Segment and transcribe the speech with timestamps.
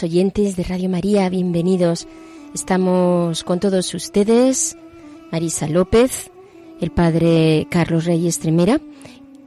[0.00, 2.08] Oyentes de Radio María, bienvenidos.
[2.54, 4.74] Estamos con todos ustedes,
[5.30, 6.30] Marisa López,
[6.80, 8.80] el padre Carlos Reyes Tremera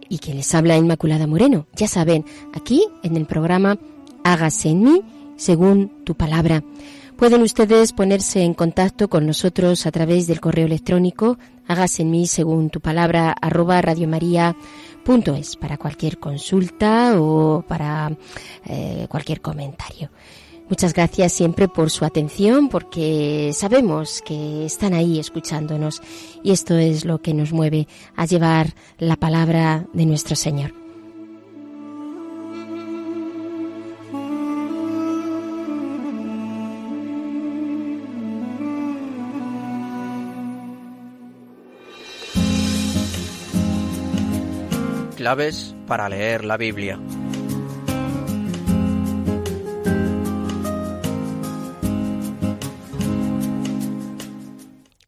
[0.07, 1.65] y quien les habla Inmaculada Moreno.
[1.75, 3.79] Ya saben, aquí en el programa
[4.23, 5.01] Hágase en mí
[5.35, 6.63] según tu palabra.
[7.17, 12.27] Pueden ustedes ponerse en contacto con nosotros a través del correo electrónico hágase en mí
[12.27, 18.11] según tu palabra arroba radiomaria.es para cualquier consulta o para
[18.65, 20.11] eh, cualquier comentario.
[20.67, 26.01] Muchas gracias siempre por su atención porque sabemos que están ahí escuchándonos
[26.43, 30.84] y esto es lo que nos mueve a llevar la palabra de nuestro Señor.
[45.25, 46.99] Claves para leer la Biblia.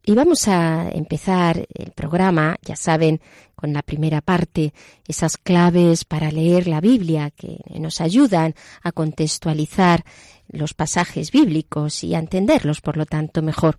[0.03, 3.21] Y vamos a empezar el programa, ya saben,
[3.53, 4.73] con la primera parte,
[5.07, 10.03] esas claves para leer la Biblia que nos ayudan a contextualizar
[10.47, 13.77] los pasajes bíblicos y a entenderlos, por lo tanto, mejor.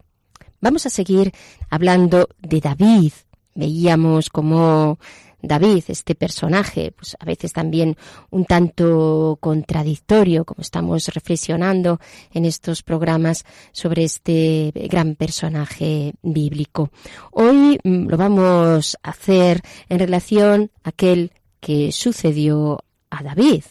[0.61, 1.33] Vamos a seguir
[1.69, 3.13] hablando de David.
[3.57, 5.01] Veíamos cómo
[5.41, 7.97] David, este personaje, pues a veces también
[8.31, 12.01] un tanto contradictorio, como estamos reflexionando
[12.33, 16.91] en estos programas sobre este gran personaje bíblico.
[17.31, 23.65] Hoy mm, lo vamos a hacer en relación a aquel que sucedió a David.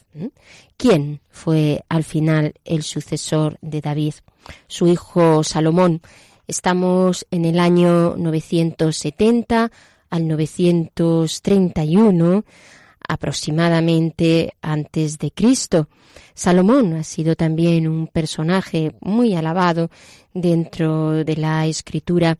[0.77, 4.13] ¿Quién fue al final el sucesor de David?
[4.67, 6.01] Su hijo Salomón.
[6.47, 9.71] Estamos en el año 970
[10.09, 12.43] al 931
[13.07, 15.87] aproximadamente antes de Cristo.
[16.33, 19.89] Salomón ha sido también un personaje muy alabado
[20.33, 22.37] dentro de la escritura.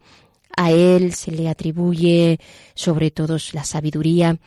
[0.56, 2.40] A él se le atribuye
[2.74, 4.38] sobre todo la sabiduría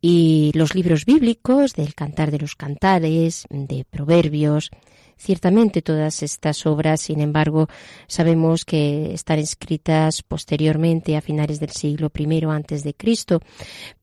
[0.00, 4.70] y los libros bíblicos del Cantar de los Cantares, de Proverbios,
[5.18, 7.68] Ciertamente todas estas obras, sin embargo,
[8.06, 13.40] sabemos que están escritas posteriormente a finales del siglo I antes de Cristo,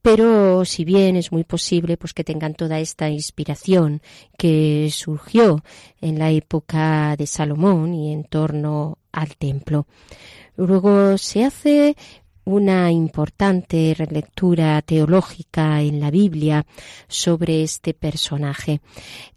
[0.02, 4.02] pero si bien es muy posible pues que tengan toda esta inspiración
[4.38, 5.64] que surgió
[6.02, 9.86] en la época de Salomón y en torno al templo.
[10.56, 11.96] Luego se hace
[12.46, 16.66] una importante relectura teológica en la Biblia
[17.08, 18.82] sobre este personaje.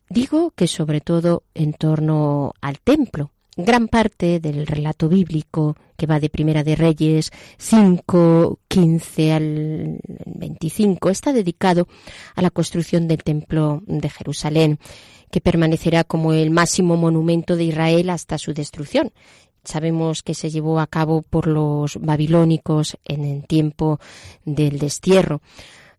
[0.08, 3.32] Digo que sobre todo en torno al templo.
[3.56, 11.08] Gran parte del relato bíblico que va de Primera de Reyes 5, 15 al 25
[11.08, 11.88] está dedicado
[12.34, 14.78] a la construcción del templo de Jerusalén,
[15.30, 19.12] que permanecerá como el máximo monumento de Israel hasta su destrucción
[19.66, 23.98] sabemos que se llevó a cabo por los babilónicos en el tiempo
[24.44, 25.40] del destierro.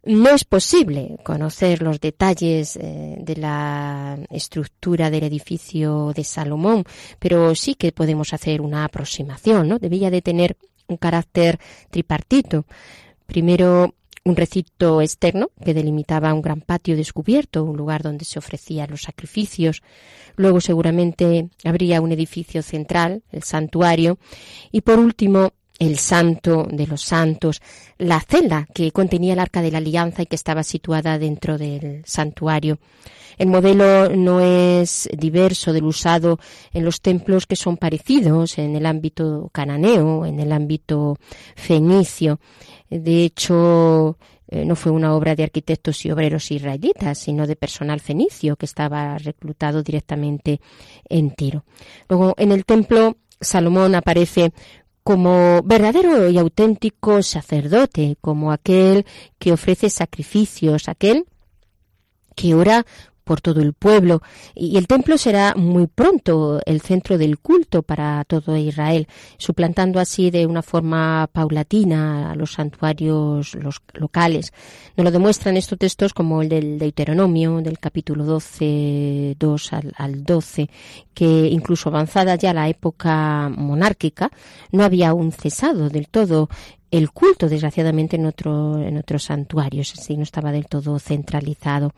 [0.07, 6.85] No es posible conocer los detalles eh, de la estructura del edificio de Salomón,
[7.19, 9.79] pero sí que podemos hacer una aproximación, ¿no?
[9.79, 10.55] Debía de tener
[10.87, 11.59] un carácter
[11.89, 12.65] tripartito.
[13.25, 18.89] Primero, un recinto externo que delimitaba un gran patio descubierto, un lugar donde se ofrecían
[18.89, 19.81] los sacrificios.
[20.37, 24.19] Luego seguramente habría un edificio central, el santuario.
[24.71, 27.61] Y por último, el santo de los santos,
[27.97, 32.03] la celda que contenía el arca de la alianza y que estaba situada dentro del
[32.05, 32.79] santuario.
[33.37, 36.39] El modelo no es diverso del usado
[36.73, 41.17] en los templos que son parecidos en el ámbito cananeo, en el ámbito
[41.55, 42.39] fenicio.
[42.89, 47.99] De hecho, eh, no fue una obra de arquitectos y obreros israelitas, sino de personal
[47.99, 50.59] fenicio que estaba reclutado directamente
[51.07, 51.63] en Tiro.
[52.09, 54.51] Luego, en el templo, Salomón aparece
[55.07, 59.05] como verdadero y auténtico sacerdote, como aquel
[59.39, 61.27] que ofrece sacrificios, aquel
[62.35, 62.85] que ora
[63.27, 64.23] por todo el pueblo
[64.55, 69.07] y el templo será muy pronto el centro del culto para todo Israel,
[69.37, 74.53] suplantando así de una forma paulatina a los santuarios los locales.
[74.95, 80.23] Nos lo demuestran estos textos como el del Deuteronomio, del capítulo 12, 2 al, al
[80.23, 80.69] 12,
[81.13, 84.31] que incluso avanzada ya la época monárquica,
[84.71, 86.49] no había aún cesado del todo
[86.89, 91.93] el culto, desgraciadamente, en, otro, en otros santuarios, así no estaba del todo centralizado.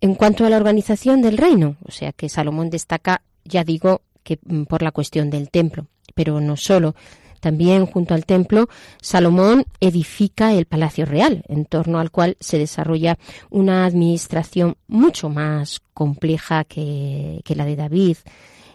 [0.00, 4.38] En cuanto a la organización del reino, o sea que Salomón destaca, ya digo, que
[4.44, 6.94] mm, por la cuestión del templo, pero no solo.
[7.40, 8.68] También junto al templo,
[9.00, 13.18] Salomón edifica el Palacio Real, en torno al cual se desarrolla
[13.50, 18.16] una administración mucho más compleja que, que la de David.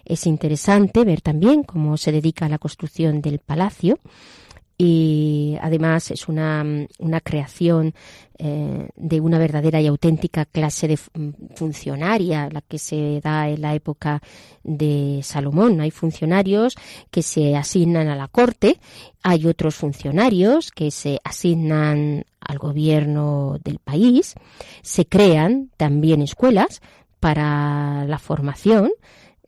[0.05, 3.99] Es interesante ver también cómo se dedica a la construcción del palacio
[4.83, 6.65] y además es una,
[6.97, 7.93] una creación
[8.39, 10.97] eh, de una verdadera y auténtica clase de
[11.55, 14.23] funcionaria, la que se da en la época
[14.63, 15.81] de Salomón.
[15.81, 16.75] Hay funcionarios
[17.11, 18.79] que se asignan a la corte,
[19.21, 24.33] hay otros funcionarios que se asignan al gobierno del país,
[24.81, 26.81] se crean también escuelas
[27.19, 28.89] para la formación,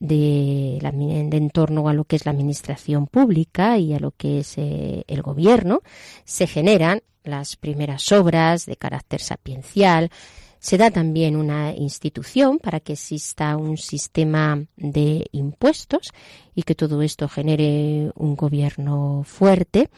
[0.00, 4.40] de, la, en torno a lo que es la administración pública y a lo que
[4.40, 5.82] es eh, el gobierno,
[6.24, 10.10] se generan las primeras obras de carácter sapiencial,
[10.58, 16.10] se da también una institución para que exista un sistema de impuestos
[16.54, 19.90] y que todo esto genere un gobierno fuerte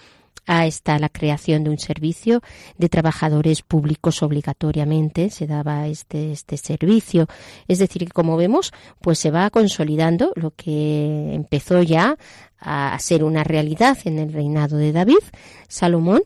[0.46, 2.40] a está la creación de un servicio
[2.78, 5.30] de trabajadores públicos obligatoriamente.
[5.30, 7.26] Se daba este este servicio.
[7.68, 12.16] Es decir que como vemos pues se va consolidando lo que empezó ya
[12.58, 15.22] a ser una realidad en el reinado de David
[15.68, 16.22] Salomón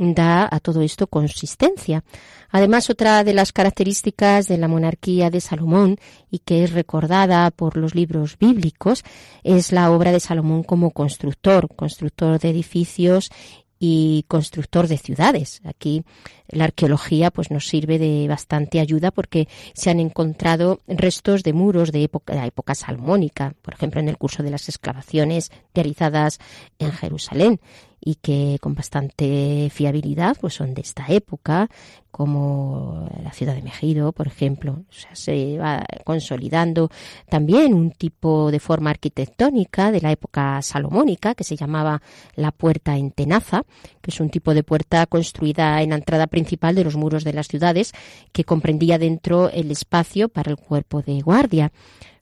[0.00, 2.02] da a todo esto consistencia.
[2.48, 5.98] Además, otra de las características de la monarquía de Salomón
[6.30, 9.04] y que es recordada por los libros bíblicos
[9.44, 13.30] es la obra de Salomón como constructor, constructor de edificios
[13.78, 15.60] y constructor de ciudades.
[15.64, 16.02] Aquí
[16.48, 21.92] la arqueología pues nos sirve de bastante ayuda porque se han encontrado restos de muros
[21.92, 26.38] de época, de época salmónica, por ejemplo en el curso de las excavaciones realizadas
[26.78, 27.60] en Jerusalén
[28.00, 31.68] y que con bastante fiabilidad pues son de esta época,
[32.10, 34.84] como la ciudad de Mejido, por ejemplo.
[35.12, 36.90] Se va consolidando
[37.28, 42.02] también un tipo de forma arquitectónica de la época salomónica que se llamaba
[42.34, 43.64] la puerta en tenaza,
[44.00, 47.32] que es un tipo de puerta construida en la entrada principal de los muros de
[47.32, 47.92] las ciudades
[48.32, 51.72] que comprendía dentro el espacio para el cuerpo de guardia.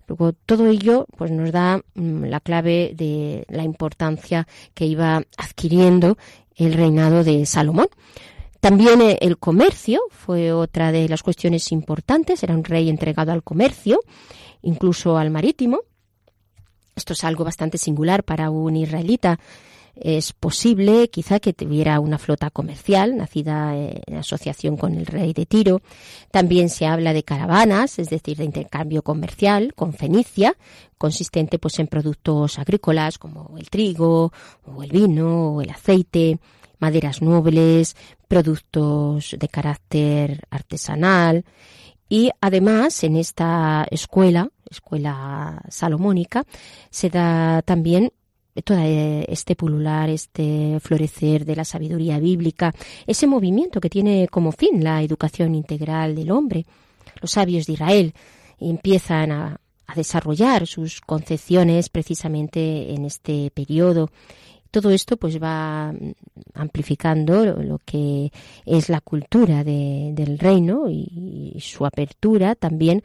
[0.08, 6.16] Luego, todo ello pues, nos da mm, la clave de la importancia que iba adquiriendo
[6.56, 7.88] el reinado de Salomón.
[8.60, 12.42] También eh, el comercio fue otra de las cuestiones importantes.
[12.42, 14.00] Era un rey entregado al comercio,
[14.62, 15.80] incluso al marítimo.
[16.96, 19.38] Esto es algo bastante singular para un israelita
[20.00, 25.46] es posible quizá que tuviera una flota comercial nacida en asociación con el rey de
[25.46, 25.82] Tiro.
[26.30, 30.56] También se habla de caravanas, es decir, de intercambio comercial con Fenicia,
[30.98, 34.32] consistente pues en productos agrícolas como el trigo
[34.64, 36.38] o el vino o el aceite,
[36.78, 37.96] maderas nobles,
[38.28, 41.44] productos de carácter artesanal
[42.08, 46.44] y además en esta escuela, escuela salomónica,
[46.90, 48.12] se da también
[48.64, 52.72] todo este pulular, este florecer de la sabiduría bíblica,
[53.06, 56.64] ese movimiento que tiene como fin la educación integral del hombre.
[57.20, 58.14] Los sabios de Israel
[58.60, 59.60] empiezan a,
[59.96, 64.10] desarrollar sus concepciones precisamente en este periodo.
[64.70, 65.94] Todo esto pues va
[66.52, 68.30] amplificando lo que
[68.66, 73.02] es la cultura del reino y su apertura también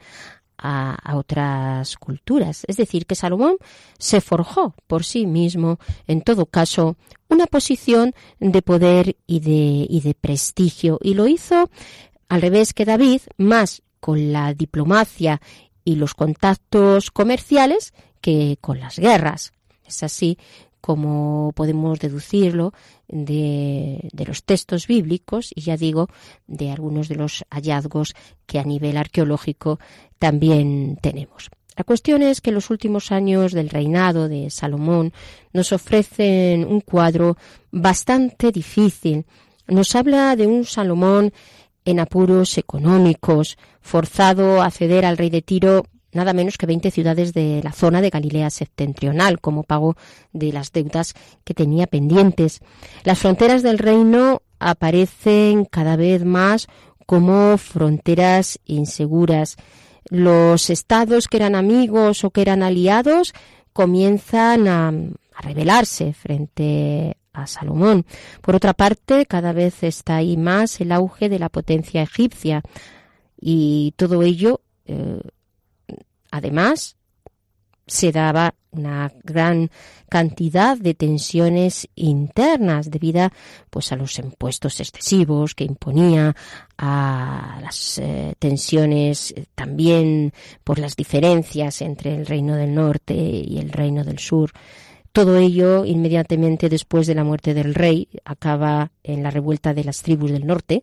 [0.58, 2.64] a, otras culturas.
[2.66, 3.56] Es decir, que Salomón
[3.98, 6.96] se forjó por sí mismo, en todo caso,
[7.28, 10.98] una posición de poder y de, y de prestigio.
[11.02, 11.70] Y lo hizo
[12.28, 15.40] al revés que David, más con la diplomacia
[15.84, 19.52] y los contactos comerciales que con las guerras.
[19.86, 20.38] Es así
[20.84, 22.74] como podemos deducirlo
[23.08, 26.10] de, los textos bíblicos y ya digo
[26.46, 28.14] de algunos de los hallazgos
[28.44, 29.78] que a nivel arqueológico
[30.18, 31.48] también tenemos.
[31.74, 35.14] La cuestión es que los últimos años del reinado de Salomón
[35.54, 37.38] nos ofrecen un cuadro
[37.70, 39.24] bastante difícil.
[39.66, 41.32] Nos habla de un Salomón
[41.86, 47.32] en apuros económicos, forzado a ceder al rey de Tiro nada menos que 20 ciudades
[47.32, 49.96] de la zona de Galilea septentrional como pago
[50.32, 52.60] de las deudas que tenía pendientes.
[53.04, 56.68] Las fronteras del reino aparecen cada vez más
[57.06, 59.56] como fronteras inseguras.
[60.08, 63.32] Los estados que eran amigos o que eran aliados
[63.72, 64.92] comienzan a,
[65.36, 68.06] rebelarse frente a Salomón.
[68.40, 72.62] Por otra parte, cada vez está ahí más el auge de la potencia egipcia
[73.40, 75.20] y todo ello, eh,
[76.34, 76.96] además,
[77.86, 79.70] se daba una gran
[80.08, 83.30] cantidad de tensiones internas debido
[83.70, 86.34] pues a los impuestos excesivos que imponía
[86.76, 90.32] a las eh, tensiones eh, también
[90.64, 94.50] por las diferencias entre el reino del norte y el reino del sur.
[95.12, 100.02] Todo ello, inmediatamente después de la muerte del rey, acaba en la revuelta de las
[100.02, 100.82] tribus del norte,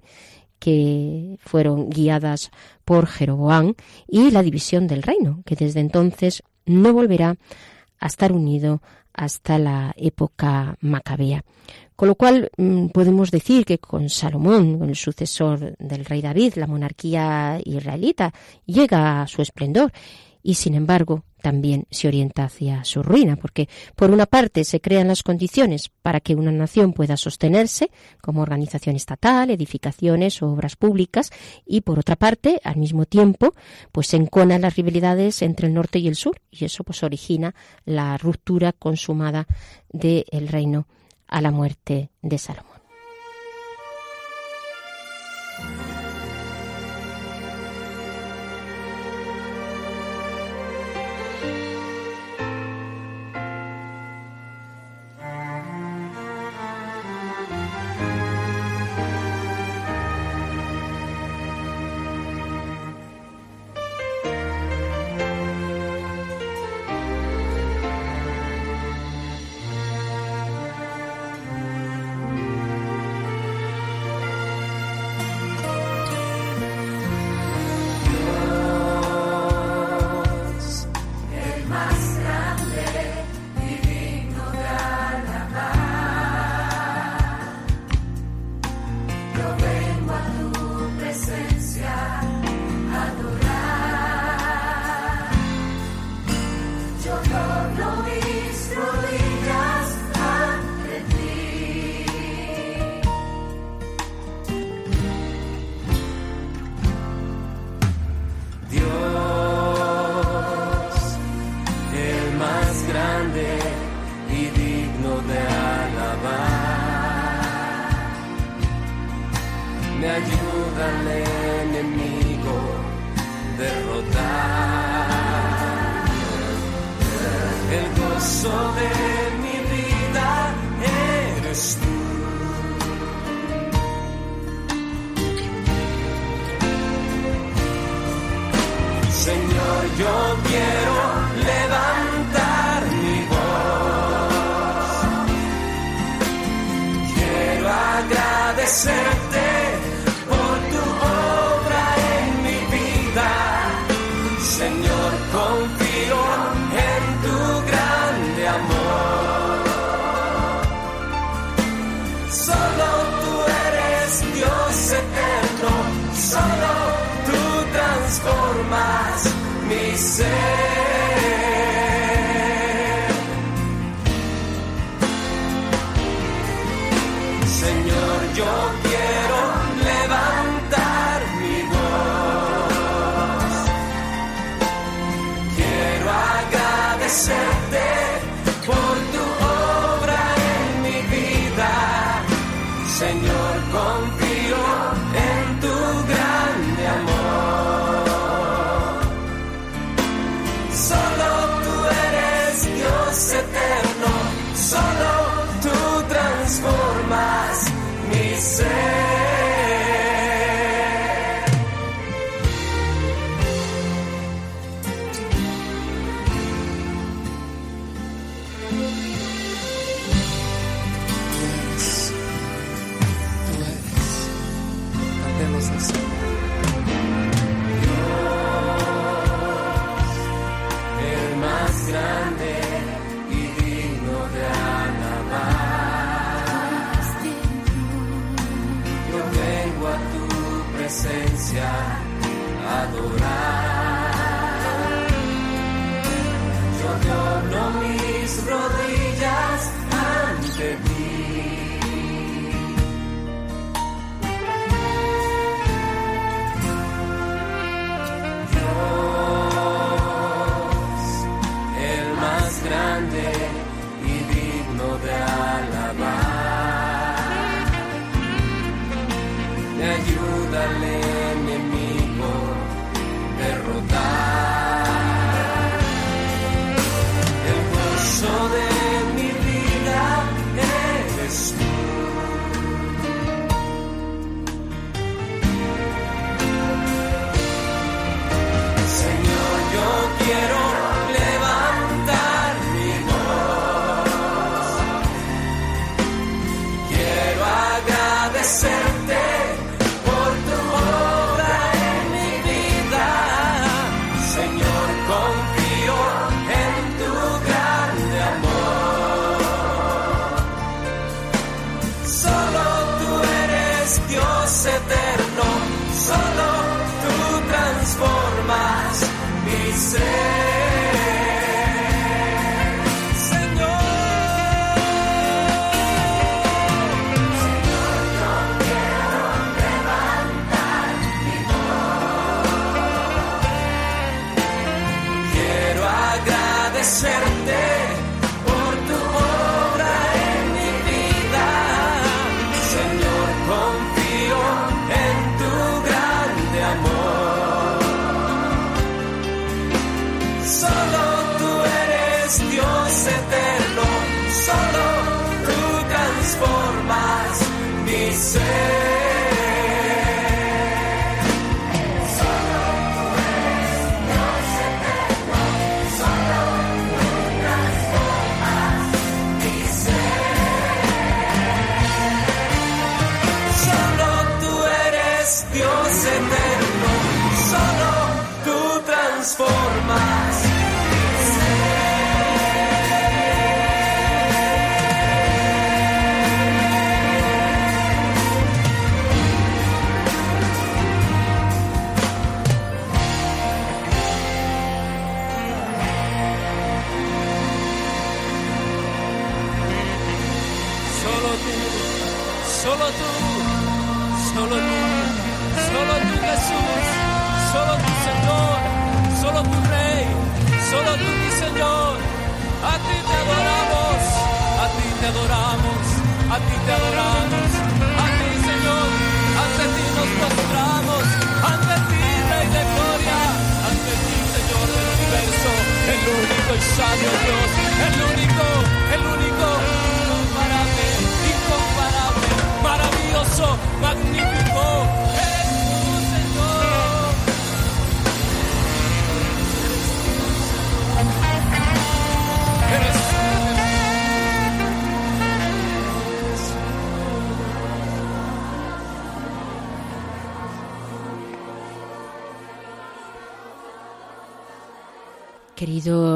[0.61, 2.51] que fueron guiadas
[2.85, 3.73] por Jeroboam,
[4.07, 7.35] y la división del reino, que desde entonces no volverá
[7.99, 8.79] a estar unido
[9.11, 11.43] hasta la época macabea.
[11.95, 16.67] Con lo cual mm, podemos decir que con Salomón, el sucesor del rey David, la
[16.67, 18.31] monarquía israelita
[18.65, 19.91] llega a su esplendor
[20.43, 25.07] y sin embargo también se orienta hacia su ruina, porque por una parte se crean
[25.07, 27.89] las condiciones para que una nación pueda sostenerse
[28.21, 31.31] como organización estatal, edificaciones o obras públicas,
[31.65, 33.53] y por otra parte, al mismo tiempo,
[33.91, 37.55] pues se enconan las rivalidades entre el norte y el sur, y eso pues origina
[37.85, 39.47] la ruptura consumada
[39.89, 40.87] del reino
[41.27, 42.70] a la muerte de Salomón.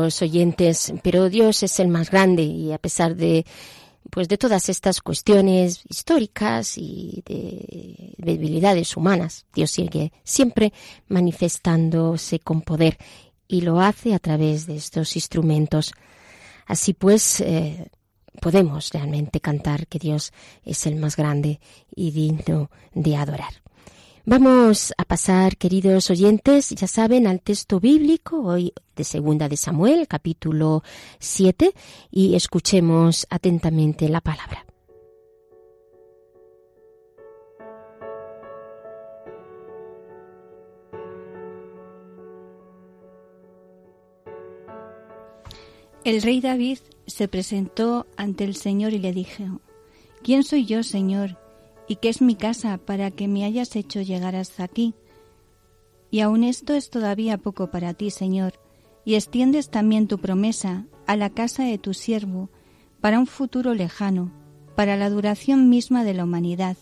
[0.06, 3.44] Queridos oyentes, pero Dios es el más grande y a pesar de
[4.12, 10.74] pues de todas estas cuestiones históricas y de debilidades humanas, Dios sigue siempre
[11.08, 13.00] manifestándose con poder
[13.48, 15.92] y lo hace a través de estos instrumentos.
[16.68, 17.90] Así pues, eh,
[18.40, 21.60] podemos realmente cantar que Dios es el más grande
[21.96, 23.54] y digno de adorar.
[24.28, 30.08] Vamos a pasar, queridos oyentes, ya saben, al texto bíblico hoy de Segunda de Samuel,
[30.08, 30.82] capítulo
[31.20, 31.76] 7,
[32.10, 34.66] y escuchemos atentamente la palabra.
[46.04, 49.62] El rey David se presentó ante el Señor y le dijo,
[50.24, 51.45] ¿Quién soy yo, Señor?
[51.88, 54.96] ¿Y qué es mi casa para que me hayas hecho llegar hasta aquí?
[56.10, 58.54] Y aun esto es todavía poco para ti, Señor,
[59.04, 62.50] y extiendes también tu promesa a la casa de tu siervo
[63.02, 64.32] para un futuro lejano,
[64.76, 66.78] para la duración misma de la humanidad.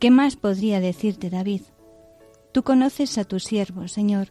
[0.00, 1.62] ¿Qué más podría decirte, David?
[2.52, 4.28] Tú conoces a tu siervo, Señor.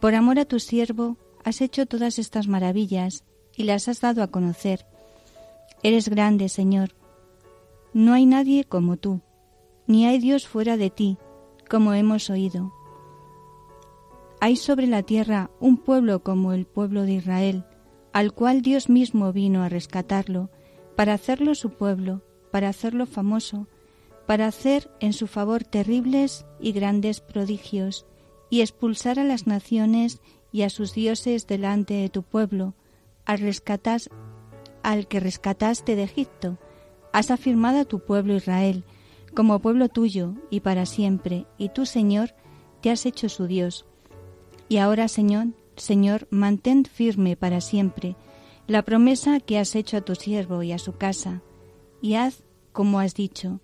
[0.00, 3.24] Por amor a tu siervo, has hecho todas estas maravillas
[3.56, 4.86] y las has dado a conocer.
[5.82, 6.94] Eres grande, Señor.
[7.96, 9.22] No hay nadie como tú,
[9.86, 11.16] ni hay Dios fuera de ti,
[11.66, 12.74] como hemos oído.
[14.38, 17.64] Hay sobre la tierra un pueblo como el pueblo de Israel,
[18.12, 20.50] al cual Dios mismo vino a rescatarlo,
[20.94, 23.66] para hacerlo su pueblo, para hacerlo famoso,
[24.26, 28.04] para hacer en su favor terribles y grandes prodigios,
[28.50, 30.20] y expulsar a las naciones
[30.52, 32.74] y a sus dioses delante de tu pueblo,
[33.24, 33.40] al,
[34.82, 36.58] al que rescataste de Egipto.
[37.16, 38.84] Has afirmado a tu pueblo Israel
[39.32, 42.34] como pueblo tuyo y para siempre, y tú, Señor,
[42.82, 43.86] te has hecho su Dios.
[44.68, 48.16] Y ahora, Señor, Señor, mantén firme para siempre
[48.66, 51.40] la promesa que has hecho a tu siervo y a su casa,
[52.02, 53.60] y haz como has dicho.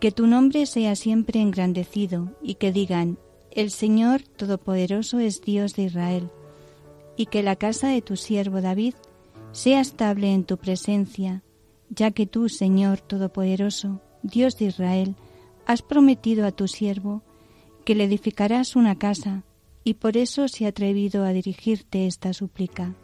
[0.00, 3.18] Que tu nombre sea siempre engrandecido y que digan,
[3.50, 6.30] el Señor Todopoderoso es Dios de Israel,
[7.18, 8.94] y que la casa de tu siervo David
[9.52, 11.42] sea estable en tu presencia,
[11.90, 15.16] ya que tú, Señor Todopoderoso, Dios de Israel,
[15.66, 17.22] has prometido a tu siervo
[17.84, 19.44] que le edificarás una casa,
[19.84, 22.94] y por eso se ha atrevido a dirigirte esta súplica.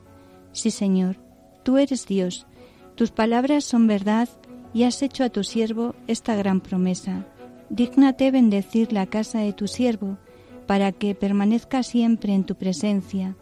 [0.52, 1.16] Sí, Señor,
[1.64, 2.46] tú eres Dios,
[2.94, 4.28] tus palabras son verdad
[4.72, 7.26] y has hecho a tu siervo esta gran promesa.
[7.70, 10.18] Dígnate bendecir la casa de tu siervo,
[10.66, 13.36] para que permanezca siempre en tu presencia.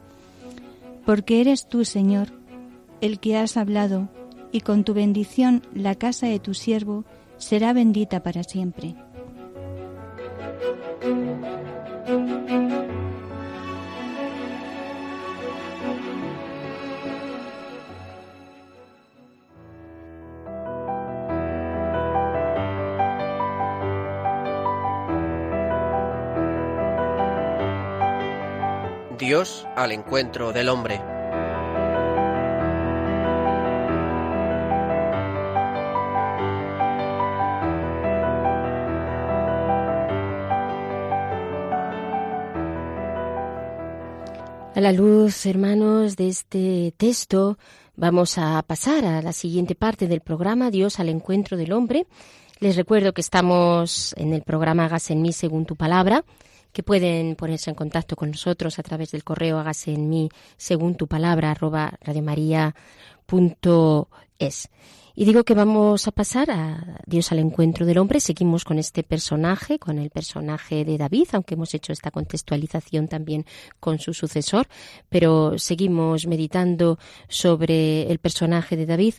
[1.07, 2.29] Porque eres tú, Señor,
[3.01, 4.09] el que has hablado,
[4.55, 7.05] y con tu bendición la casa de tu siervo
[7.39, 8.95] será bendita para siempre.
[29.19, 31.14] Dios al encuentro del hombre.
[44.75, 47.59] A la luz, hermanos, de este texto,
[47.95, 52.09] vamos a pasar a la siguiente parte del programa, Dios al encuentro del hombre.
[52.59, 56.25] Les recuerdo que estamos en el programa Hagas en mí según tu palabra,
[56.73, 60.97] que pueden ponerse en contacto con nosotros a través del correo hágase en mí según
[60.97, 62.75] tu palabra arroba radiomaria.es.
[65.17, 68.19] Y digo que vamos a pasar a Dios al encuentro del hombre.
[68.19, 73.45] Seguimos con este personaje, con el personaje de David, aunque hemos hecho esta contextualización también
[73.79, 74.67] con su sucesor,
[75.09, 76.99] pero seguimos meditando
[77.29, 79.15] sobre el personaje de David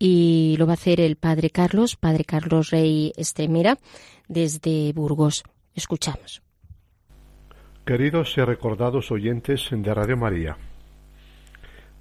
[0.00, 3.78] y lo va a hacer el padre Carlos, padre Carlos Rey Estremera,
[4.26, 5.44] desde Burgos.
[5.74, 6.42] Escuchamos.
[7.84, 10.56] Queridos y recordados oyentes de Radio María,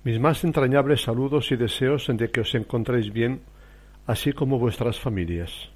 [0.05, 3.41] mis más entrañables saludos y deseos de que os encontréis bien,
[4.05, 5.71] así como vuestras familias.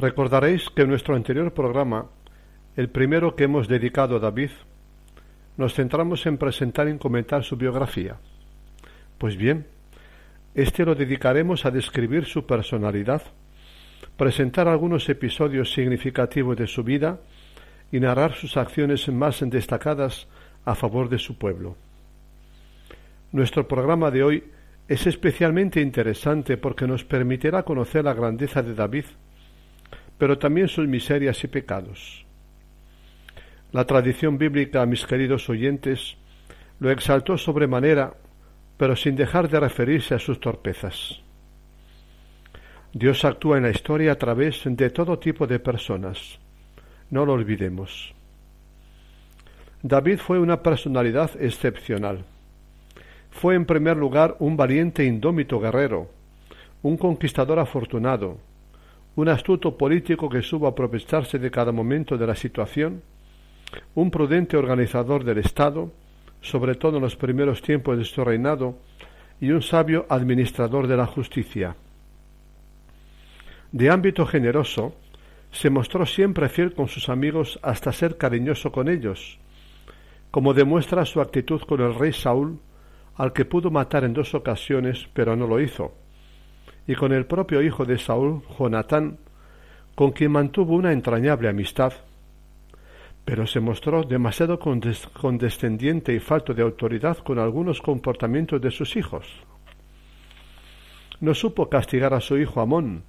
[0.00, 2.06] Recordaréis que en nuestro anterior programa,
[2.74, 4.50] el primero que hemos dedicado a David,
[5.56, 8.16] nos centramos en presentar y comentar su biografía.
[9.16, 9.68] Pues bien,
[10.56, 13.22] este lo dedicaremos a describir su personalidad,
[14.16, 17.20] presentar algunos episodios significativos de su vida,
[17.92, 20.26] y narrar sus acciones más destacadas
[20.64, 21.76] a favor de su pueblo.
[23.36, 24.44] Nuestro programa de hoy
[24.88, 29.04] es especialmente interesante porque nos permitirá conocer la grandeza de David,
[30.16, 32.24] pero también sus miserias y pecados.
[33.72, 36.16] La tradición bíblica, mis queridos oyentes,
[36.80, 38.14] lo exaltó sobremanera,
[38.78, 41.20] pero sin dejar de referirse a sus torpezas.
[42.94, 46.38] Dios actúa en la historia a través de todo tipo de personas,
[47.10, 48.14] no lo olvidemos.
[49.82, 52.24] David fue una personalidad excepcional.
[53.40, 56.08] Fue en primer lugar un valiente e indómito guerrero,
[56.80, 58.38] un conquistador afortunado,
[59.14, 63.02] un astuto político que supo aprovecharse de cada momento de la situación,
[63.94, 65.92] un prudente organizador del Estado,
[66.40, 68.78] sobre todo en los primeros tiempos de su reinado,
[69.38, 71.76] y un sabio administrador de la justicia.
[73.70, 74.94] De ámbito generoso,
[75.52, 79.38] se mostró siempre fiel con sus amigos hasta ser cariñoso con ellos,
[80.30, 82.60] como demuestra su actitud con el rey Saúl,
[83.16, 85.94] al que pudo matar en dos ocasiones, pero no lo hizo,
[86.86, 89.18] y con el propio hijo de Saúl, Jonatán,
[89.94, 91.92] con quien mantuvo una entrañable amistad,
[93.24, 99.26] pero se mostró demasiado condescendiente y falto de autoridad con algunos comportamientos de sus hijos.
[101.20, 103.02] No supo castigar a su hijo Amón,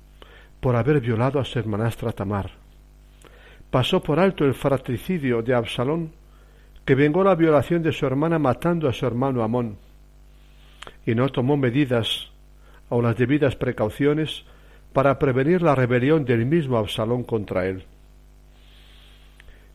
[0.60, 2.52] por haber violado a su hermanastra Tamar.
[3.70, 6.14] Pasó por alto el fratricidio de Absalón,
[6.86, 9.78] que vengó la violación de su hermana matando a su hermano Amón,
[11.08, 12.28] y no tomó medidas
[12.90, 14.44] o las debidas precauciones
[14.92, 17.86] para prevenir la rebelión del mismo Absalón contra él.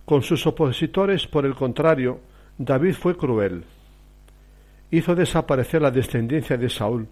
[0.05, 2.21] Con sus opositores, por el contrario,
[2.59, 3.65] David fue cruel.
[4.91, 7.09] Hizo desaparecer la descendencia de Saúl,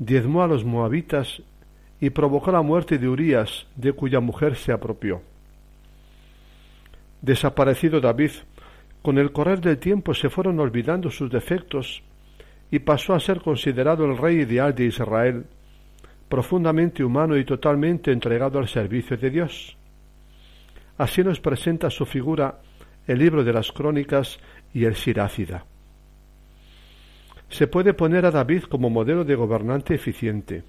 [0.00, 1.40] diezmó a los moabitas
[2.00, 5.22] y provocó la muerte de Urías, de cuya mujer se apropió.
[7.22, 8.32] Desaparecido David,
[9.00, 12.02] con el correr del tiempo se fueron olvidando sus defectos
[12.70, 15.44] y pasó a ser considerado el rey ideal de Israel,
[16.28, 19.76] profundamente humano y totalmente entregado al servicio de Dios.
[20.98, 22.58] Así nos presenta su figura
[23.06, 24.38] el libro de las crónicas
[24.74, 25.64] y el Sirácida.
[27.48, 30.62] Se puede poner a David como modelo de gobernante eficiente,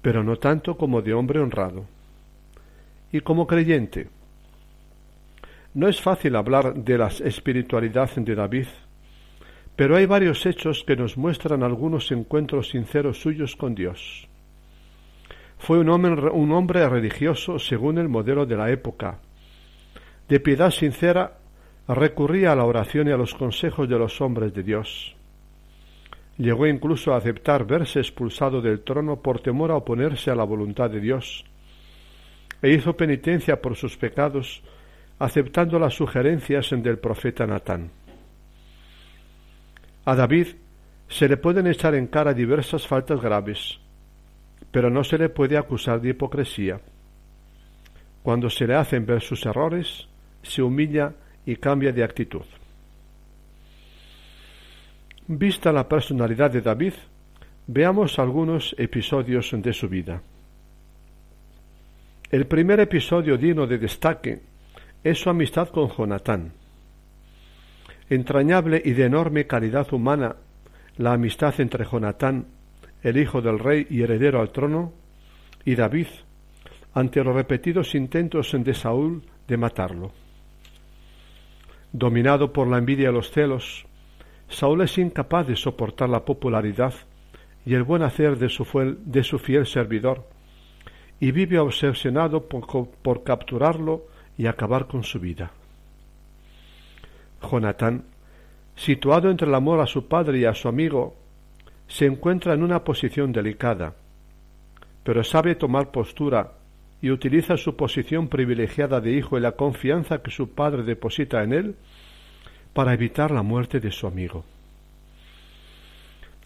[0.00, 1.86] pero no tanto como de hombre honrado.
[3.10, 4.08] Y como creyente,
[5.74, 8.66] no es fácil hablar de la espiritualidad de David,
[9.80, 14.28] pero hay varios hechos que nos muestran algunos encuentros sinceros suyos con Dios.
[15.56, 19.20] Fue un hombre, religioso según el modelo de la época.
[20.28, 21.38] De piedad sincera
[21.88, 25.16] recurría a la oración y a los consejos de los hombres de Dios.
[26.36, 30.90] Llegó incluso a aceptar verse expulsado del trono por temor a oponerse a la voluntad
[30.90, 31.42] de Dios,
[32.60, 34.62] e hizo penitencia por sus pecados,
[35.18, 37.90] aceptando las sugerencias del profeta Natán.
[40.10, 40.48] A David
[41.08, 43.78] se le pueden echar en cara diversas faltas graves,
[44.72, 46.80] pero no se le puede acusar de hipocresía.
[48.24, 50.08] Cuando se le hacen ver sus errores,
[50.42, 51.12] se humilla
[51.46, 52.42] y cambia de actitud.
[55.28, 56.94] Vista la personalidad de David,
[57.68, 60.22] veamos algunos episodios de su vida.
[62.32, 64.40] El primer episodio digno de destaque
[65.04, 66.59] es su amistad con Jonatán.
[68.10, 70.34] Entrañable y de enorme calidad humana,
[70.96, 72.48] la amistad entre Jonatán,
[73.04, 74.92] el hijo del rey y heredero al trono,
[75.64, 76.08] y David,
[76.92, 80.10] ante los repetidos intentos de Saúl de matarlo.
[81.92, 83.86] Dominado por la envidia y los celos,
[84.48, 86.94] Saúl es incapaz de soportar la popularidad
[87.64, 90.28] y el buen hacer de su, fiel servidor,
[91.20, 95.52] y vive obsesionado por capturarlo y acabar con su vida.
[97.42, 98.04] Jonatán,
[98.76, 101.16] situado entre el amor a su padre y a su amigo,
[101.86, 103.94] se encuentra en una posición delicada,
[105.02, 106.52] pero sabe tomar postura
[107.02, 111.52] y utiliza su posición privilegiada de hijo y la confianza que su padre deposita en
[111.52, 111.74] él
[112.72, 114.44] para evitar la muerte de su amigo.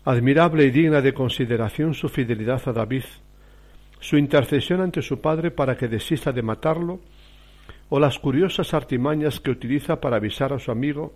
[0.05, 3.05] Admirable y digna de consideración su fidelidad a David,
[4.01, 7.01] su intercesión ante su padre para que desista de matarlo,
[7.89, 11.15] o las curiosas artimañas que utiliza para avisar a su amigo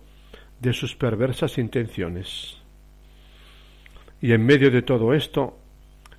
[0.59, 2.57] de sus perversas intenciones.
[4.21, 5.57] Y en medio de todo esto,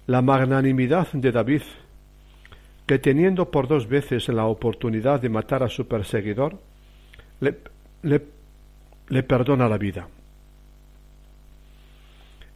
[0.06, 1.62] la magnanimidad de David,
[2.86, 6.58] que teniendo por dos veces la oportunidad de matar a su perseguidor,
[7.40, 7.58] le,
[8.02, 8.40] le
[9.10, 10.08] le perdona la vida.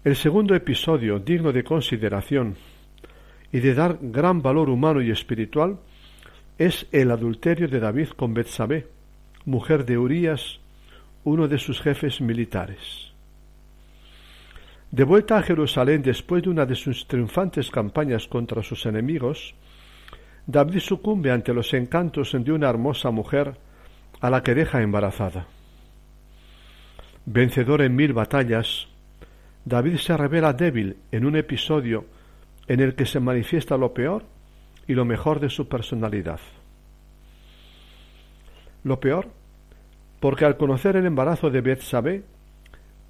[0.04, 2.57] El segundo episodio, digno de consideración
[3.52, 5.78] y de dar gran valor humano y espiritual,
[6.59, 8.87] es el adulterio de David con Betsabé,
[9.45, 10.61] mujer de Urías,
[11.25, 13.12] uno de sus jefes militares.
[14.90, 19.55] De vuelta a Jerusalén después de una de sus triunfantes campañas contra sus enemigos,
[20.47, 23.57] David sucumbe ante los encantos de una hermosa mujer
[24.21, 25.47] a la que deja embarazada.
[27.27, 28.87] Vencedor en mil batallas,
[29.64, 32.05] David se revela débil en un episodio
[32.69, 34.34] en el que se manifiesta lo peor
[34.87, 36.40] y lo mejor de su personalidad.
[38.83, 39.29] Lo peor,
[40.20, 42.23] porque al conocer el embarazo de Betsabé,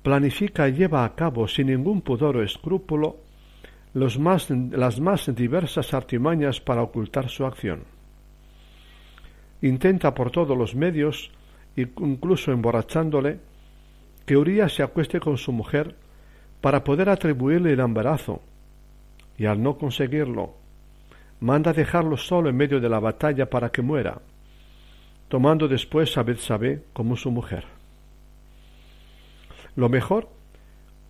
[0.02, 3.16] planifica y lleva a cabo sin ningún pudor o escrúpulo
[3.94, 7.84] las más diversas artimañas para ocultar su acción.
[9.62, 11.30] Intenta por todos los medios,
[11.76, 13.38] incluso emborrachándole,
[14.26, 15.96] que Urias se acueste con su mujer
[16.60, 18.42] para poder atribuirle el embarazo,
[19.38, 20.54] y al no conseguirlo,
[21.40, 24.20] manda dejarlo solo en medio de la batalla para que muera,
[25.28, 27.64] tomando después a Betsabé como su mujer.
[29.76, 30.28] Lo mejor,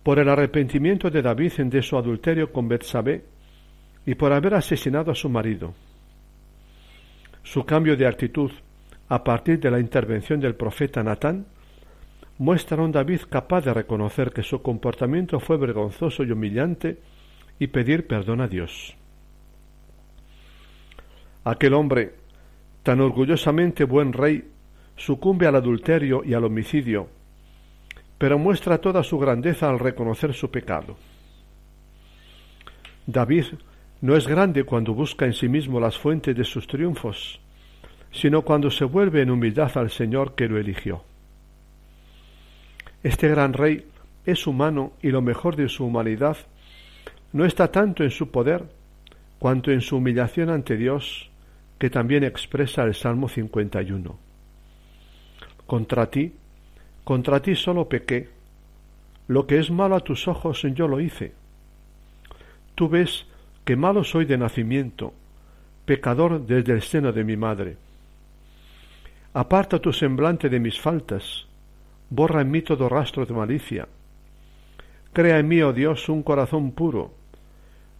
[0.03, 3.23] por el arrepentimiento de David de su adulterio con Betsabé
[4.05, 5.73] y por haber asesinado a su marido.
[7.43, 8.51] Su cambio de actitud
[9.09, 11.45] a partir de la intervención del profeta Natán
[12.37, 16.97] muestra a un David capaz de reconocer que su comportamiento fue vergonzoso y humillante
[17.59, 18.95] y pedir perdón a Dios.
[21.45, 22.15] Aquel hombre,
[22.81, 24.43] tan orgullosamente buen rey,
[24.95, 27.07] sucumbe al adulterio y al homicidio,
[28.17, 30.97] pero muestra toda su grandeza al reconocer su pecado.
[33.05, 33.45] David
[34.01, 37.39] no es grande cuando busca en sí mismo las fuentes de sus triunfos,
[38.11, 41.03] sino cuando se vuelve en humildad al Señor que lo eligió.
[43.03, 43.85] Este gran rey
[44.25, 46.37] es humano y lo mejor de su humanidad
[47.33, 48.63] no está tanto en su poder
[49.37, 51.29] cuanto en su humillación ante Dios,
[51.77, 54.17] que también expresa el Salmo 51.
[55.65, 56.33] Contra ti,
[57.03, 58.29] contra ti solo pequé,
[59.27, 61.33] lo que es malo a tus ojos yo lo hice.
[62.75, 63.25] Tú ves
[63.63, 65.13] que malo soy de nacimiento,
[65.85, 67.77] pecador desde el seno de mi madre.
[69.33, 71.47] Aparta tu semblante de mis faltas,
[72.09, 73.87] borra en mí todo rastro de malicia.
[75.13, 77.13] Crea en mí, oh Dios, un corazón puro,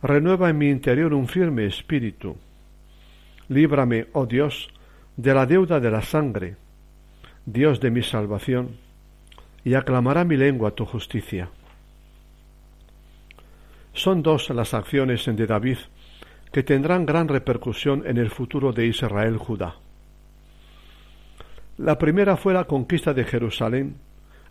[0.02, 2.38] renueva en mi interior un firme espíritu.
[3.48, 4.70] Líbrame, oh Dios,
[5.18, 6.58] de la deuda de la sangre,
[7.46, 8.78] Dios de mi salvación,
[9.64, 11.50] y aclamará mi lengua tu justicia.
[13.94, 15.78] Son dos las acciones de David
[16.52, 19.76] que tendrán gran repercusión en el futuro de Israel Judá.
[21.78, 23.98] La primera fue la conquista de Jerusalén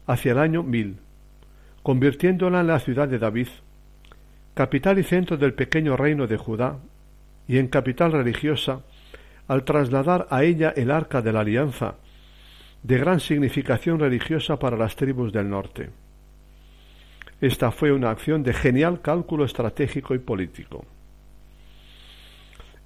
[0.07, 0.99] hacia el año mil,
[1.83, 3.49] convirtiéndola en la ciudad de David,
[4.55, 6.79] capital y centro del pequeño reino de Judá,
[7.47, 8.83] y en capital religiosa,
[9.49, 11.97] al trasladar a ella el arca de la alianza,
[12.83, 15.91] de gran significación religiosa para las tribus del norte.
[17.41, 20.85] Esta fue una acción de genial cálculo estratégico y político.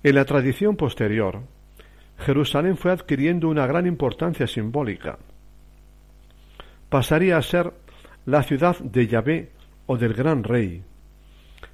[0.03, 1.43] En la tradición posterior,
[2.19, 5.19] Jerusalén fue adquiriendo una gran importancia simbólica.
[6.89, 7.73] Pasaría a ser
[8.27, 9.53] la ciudad de Yahvé
[9.87, 10.83] o del gran rey,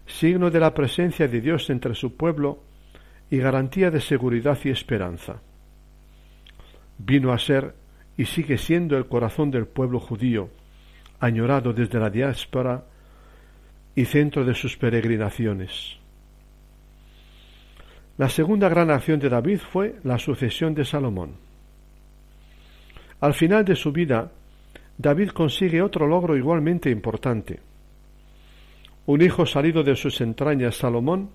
[0.06, 2.62] signo de la presencia de Dios entre su pueblo
[3.34, 5.42] y garantía de seguridad y esperanza.
[6.98, 7.74] Vino a ser
[8.16, 10.50] y sigue siendo el corazón del pueblo judío,
[11.18, 12.84] añorado desde la diáspora
[13.96, 15.98] y centro de sus peregrinaciones.
[18.18, 21.32] La segunda gran acción de David fue la sucesión de Salomón.
[23.20, 24.30] Al final de su vida,
[24.96, 27.58] David consigue otro logro igualmente importante.
[29.06, 31.30] Un hijo salido de sus entrañas, Salomón,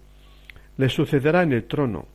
[0.79, 2.07] le sucederá en el trono,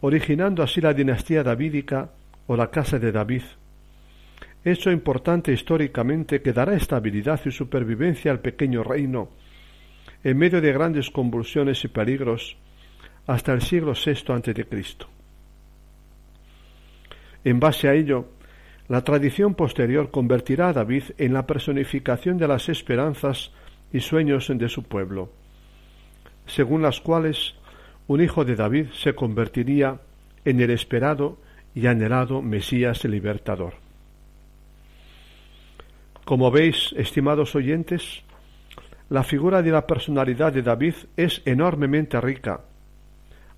[0.00, 2.12] originando así la dinastía davídica
[2.46, 3.42] o la casa de David,
[4.64, 9.28] hecho importante históricamente que dará estabilidad y supervivencia al pequeño reino
[10.22, 12.56] en medio de grandes convulsiones y peligros
[13.26, 14.66] hasta el siglo VI a.C.
[17.44, 18.30] En base a ello,
[18.88, 23.52] la tradición posterior convertirá a David en la personificación de las esperanzas
[23.92, 25.32] y sueños de su pueblo,
[26.46, 27.56] según las cuales
[28.06, 30.00] un hijo de David se convertiría
[30.44, 31.38] en el esperado
[31.74, 33.74] y anhelado Mesías libertador.
[36.24, 38.22] Como veis, estimados oyentes,
[39.10, 42.60] la figura de la personalidad de David es enormemente rica,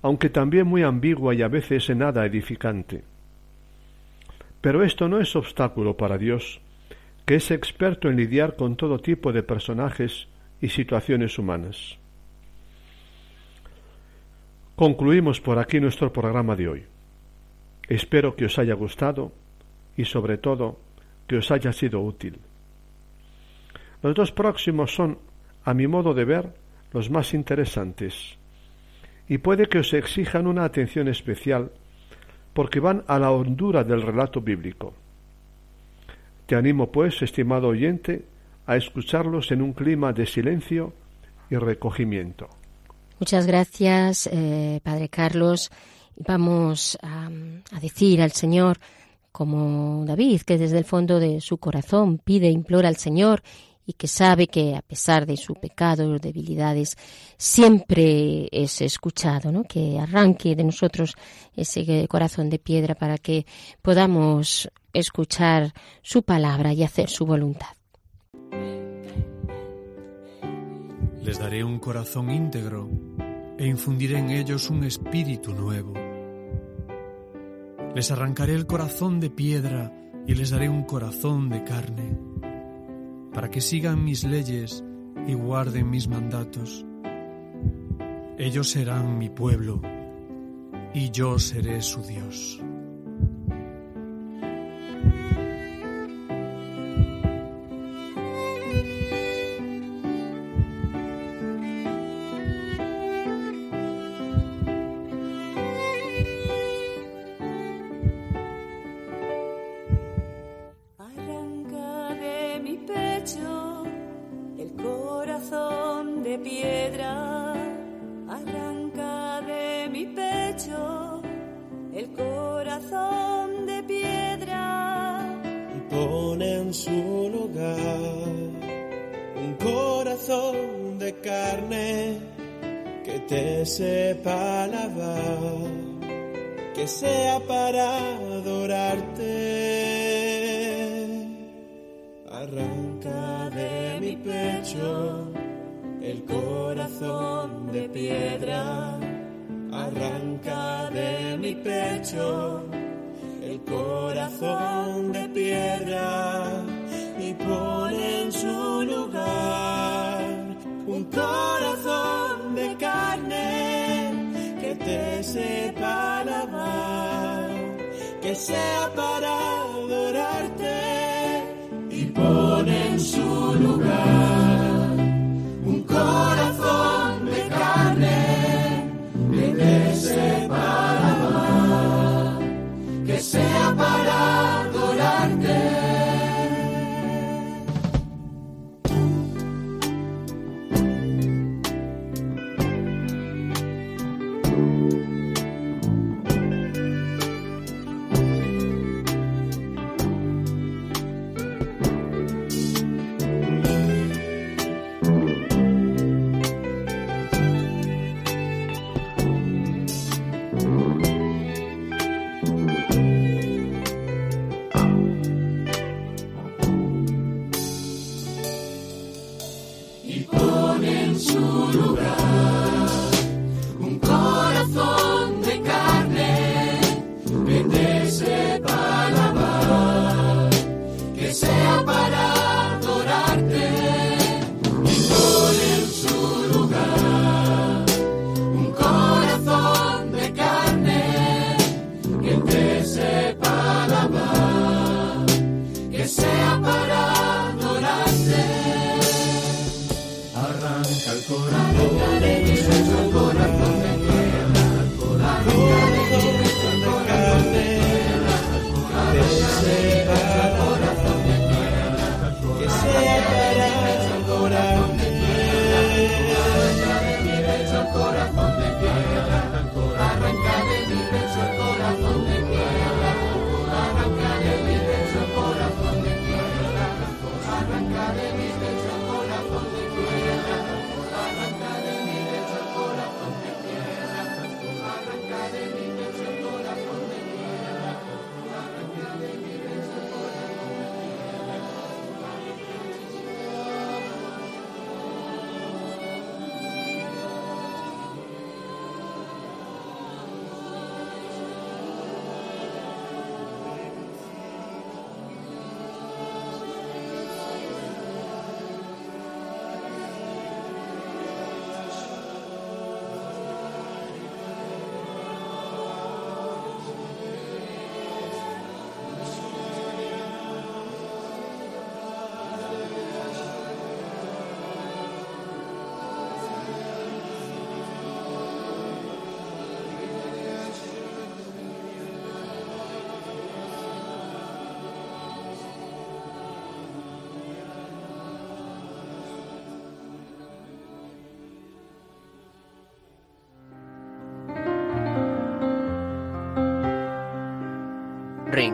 [0.02, 3.04] aunque también muy ambigua y a veces nada edificante.
[4.60, 6.60] Pero esto no es obstáculo para Dios,
[7.24, 10.28] que es experto en lidiar con todo tipo de personajes
[10.60, 11.98] y situaciones humanas.
[14.76, 16.84] Concluimos por aquí nuestro programa de hoy.
[17.88, 19.32] Espero que os haya gustado
[19.96, 20.78] y sobre todo
[21.26, 22.38] que os haya sido útil.
[24.02, 25.18] Los dos próximos son,
[25.64, 26.54] a mi modo de ver,
[26.92, 28.36] los más interesantes
[29.28, 31.72] y puede que os exijan una atención especial
[32.52, 34.92] porque van a la hondura del relato bíblico.
[36.46, 38.24] Te animo, pues, estimado oyente,
[38.66, 40.92] a escucharlos en un clima de silencio
[41.50, 42.48] y recogimiento.
[43.18, 45.70] Muchas gracias, eh, Padre Carlos.
[46.16, 47.30] Vamos a,
[47.72, 48.78] a decir al Señor,
[49.32, 53.42] como David, que desde el fondo de su corazón pide, implora al Señor
[53.86, 56.96] y que sabe que a pesar de su pecado, debilidades,
[57.36, 59.62] siempre es escuchado, ¿no?
[59.62, 61.14] Que arranque de nosotros
[61.54, 63.46] ese corazón de piedra para que
[63.80, 65.72] podamos escuchar
[66.02, 67.75] su palabra y hacer su voluntad.
[71.26, 72.88] Les daré un corazón íntegro
[73.58, 75.92] e infundiré en ellos un espíritu nuevo.
[77.96, 79.92] Les arrancaré el corazón de piedra
[80.24, 82.16] y les daré un corazón de carne
[83.34, 84.84] para que sigan mis leyes
[85.26, 86.86] y guarden mis mandatos.
[88.38, 89.82] Ellos serán mi pueblo
[90.94, 92.62] y yo seré su Dios.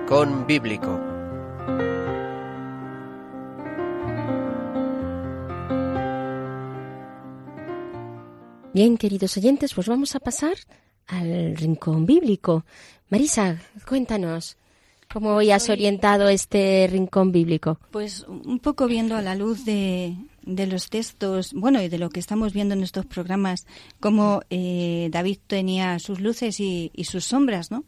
[0.02, 1.00] Rincón Bíblico.
[8.74, 10.54] Bien, queridos oyentes, pues vamos a pasar
[11.06, 12.64] al rincón bíblico.
[13.10, 14.56] Marisa, cuéntanos
[15.10, 17.78] cómo hoy has orientado este rincón bíblico.
[17.92, 22.10] Pues un poco viendo a la luz de, de los textos, bueno, y de lo
[22.10, 23.66] que estamos viendo en estos programas,
[24.00, 27.84] cómo eh, David tenía sus luces y, y sus sombras, ¿no?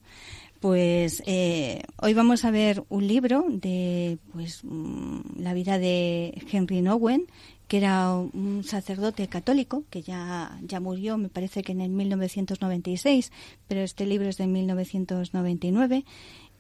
[0.65, 6.81] Pues eh, hoy vamos a ver un libro de pues mm, la vida de Henry
[6.81, 7.27] Nowen,
[7.69, 13.31] que era un sacerdote católico que ya, ya murió, me parece que en el 1996,
[13.69, 16.07] pero este libro es de 1999.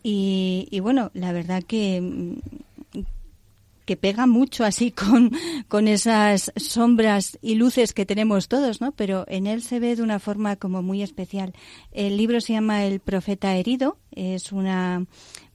[0.02, 2.73] Y, y bueno, la verdad que mm,
[3.84, 5.30] que pega mucho así con,
[5.68, 8.92] con esas sombras y luces que tenemos todos, ¿no?
[8.92, 11.52] Pero en él se ve de una forma como muy especial.
[11.92, 15.06] El libro se llama El profeta herido, Es una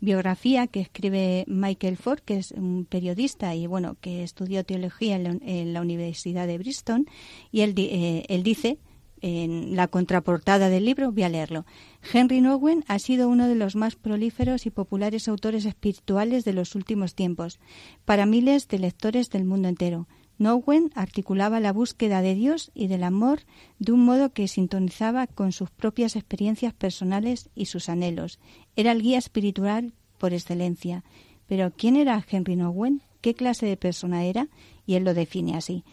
[0.01, 5.73] biografía que escribe Michael Ford, que es un periodista y bueno, que estudió teología en
[5.73, 7.05] la, Universidad de Bristol,
[7.51, 8.77] y él, eh, él dice
[9.21, 11.65] en la contraportada del libro, voy a leerlo.
[12.13, 16.75] Henry Nowen ha sido uno de los más prolíferos y populares autores espirituales de los
[16.75, 17.59] últimos tiempos,
[18.05, 20.07] para miles de lectores del mundo entero.
[20.39, 23.41] Nowen articulaba la búsqueda de Dios y del amor
[23.77, 28.39] de un modo que sintonizaba con sus propias experiencias personales y sus anhelos.
[28.77, 31.03] Era el guía espiritual por excelencia.
[31.45, 33.01] Pero ¿quién era Henry Nowen?
[33.19, 34.47] ¿Qué clase de persona era?
[34.85, 35.83] Y él lo define así.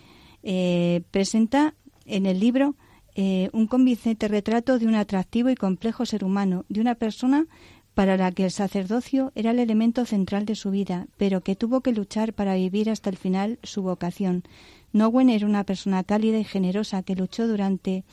[0.44, 1.74] Eh, presenta
[2.04, 2.76] en el libro
[3.18, 7.46] eh, un convincente retrato de un atractivo y complejo ser humano, de una persona
[7.94, 11.80] para la que el sacerdocio era el elemento central de su vida, pero que tuvo
[11.80, 14.44] que luchar para vivir hasta el final su vocación.
[14.92, 18.04] Nowen era una persona cálida y generosa que luchó durante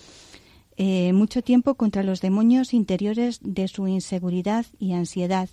[0.77, 5.49] eh, mucho tiempo contra los demonios interiores de su inseguridad y ansiedad.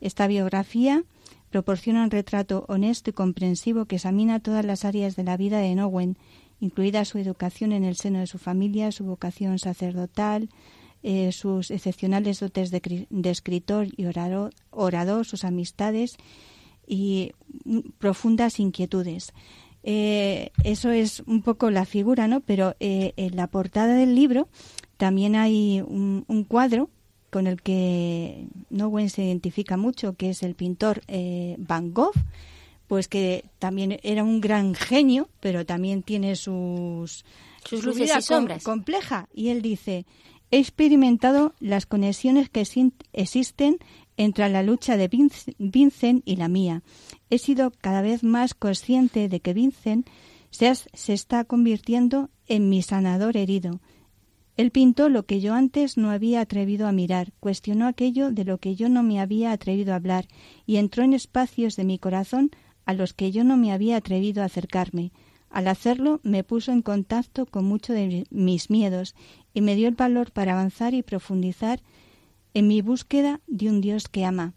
[0.00, 1.02] Esta biografía
[1.50, 5.74] proporciona un retrato honesto y comprensivo que examina todas las áreas de la vida de
[5.74, 6.16] Nowen,
[6.64, 10.48] incluida su educación en el seno de su familia, su vocación sacerdotal,
[11.02, 16.16] eh, sus excepcionales dotes de, cri- de escritor y orador, orador, sus amistades
[16.86, 17.32] y
[17.64, 19.32] mm, profundas inquietudes.
[19.82, 22.40] Eh, eso es un poco la figura, ¿no?
[22.40, 24.48] Pero eh, en la portada del libro
[24.96, 26.88] también hay un, cuadro
[27.28, 31.02] con el que Nowen se identifica mucho, que es el pintor
[31.58, 32.14] Van Gogh,
[32.86, 37.24] pues que también era un gran genio, pero también tiene sus,
[37.64, 38.62] Sus su luces vida y com- sombras.
[38.64, 39.28] compleja.
[39.34, 40.06] Y él dice,
[40.50, 42.64] he experimentado las conexiones que
[43.12, 43.78] existen
[44.16, 46.82] entre la lucha de Vinc- Vincent y la mía.
[47.30, 50.06] He sido cada vez más consciente de que Vincent
[50.50, 53.80] se, has- se está convirtiendo en mi sanador herido.
[54.56, 58.58] Él pintó lo que yo antes no había atrevido a mirar, cuestionó aquello de lo
[58.58, 60.28] que yo no me había atrevido a hablar
[60.64, 62.52] y entró en espacios de mi corazón
[62.86, 65.12] a los que yo no me había atrevido a acercarme.
[65.50, 69.14] Al hacerlo me puso en contacto con muchos de mi- mis miedos
[69.52, 71.80] y me dio el valor para avanzar y profundizar
[72.54, 74.54] en mi búsqueda de un Dios que ama.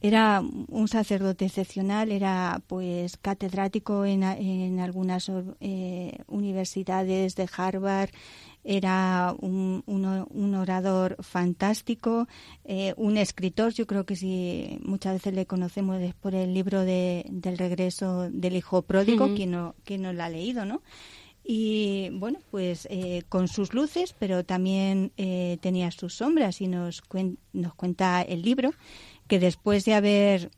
[0.00, 8.10] Era un sacerdote excepcional, era pues catedrático en, en algunas eh, universidades de Harvard,
[8.64, 12.26] era un, un un orador fantástico,
[12.64, 16.80] eh, un escritor, yo creo que sí, muchas veces le conocemos es por el libro
[16.80, 19.34] de, del regreso del hijo pródigo, Ujú.
[19.36, 20.82] quien no, quien no lo ha leído, ¿no?
[21.46, 27.02] Y bueno, pues eh, con sus luces, pero también eh, tenía sus sombras y nos,
[27.02, 28.70] cuen- nos cuenta el libro
[29.26, 30.50] que después de haber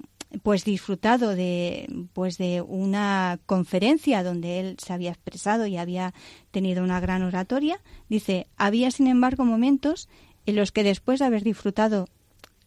[0.43, 6.15] pues disfrutado de pues de una conferencia donde él se había expresado y había
[6.51, 10.09] tenido una gran oratoria, dice, había sin embargo momentos
[10.45, 12.07] en los que después de haber disfrutado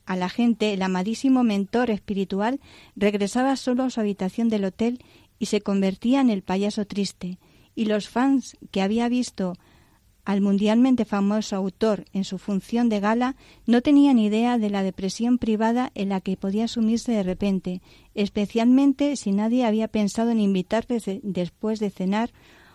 [0.06, 2.60] a la gente, el amadísimo mentor espiritual
[2.96, 5.04] regresaba solo a su habitación del hotel
[5.38, 7.38] y se convertía en el payaso triste,
[7.76, 9.54] y los fans que había visto
[10.30, 15.40] al mundialmente famoso autor en su función de gala no tenían idea de la depresión
[15.40, 17.82] privada en la que podía sumirse de repente,
[18.14, 22.30] especialmente si nadie había pensado en invitarle de- después de cenar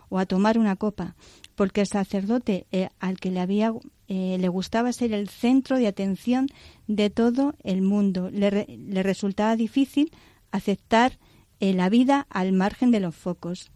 [0.09, 1.14] o a tomar una copa,
[1.55, 3.72] porque el sacerdote eh, al que le había
[4.09, 6.48] eh, le gustaba ser el centro de atención
[6.88, 8.30] de todo el mundo.
[8.30, 10.11] Le resultaba difícil
[10.50, 11.18] aceptar
[11.61, 13.70] eh, la vida al margen de los focos.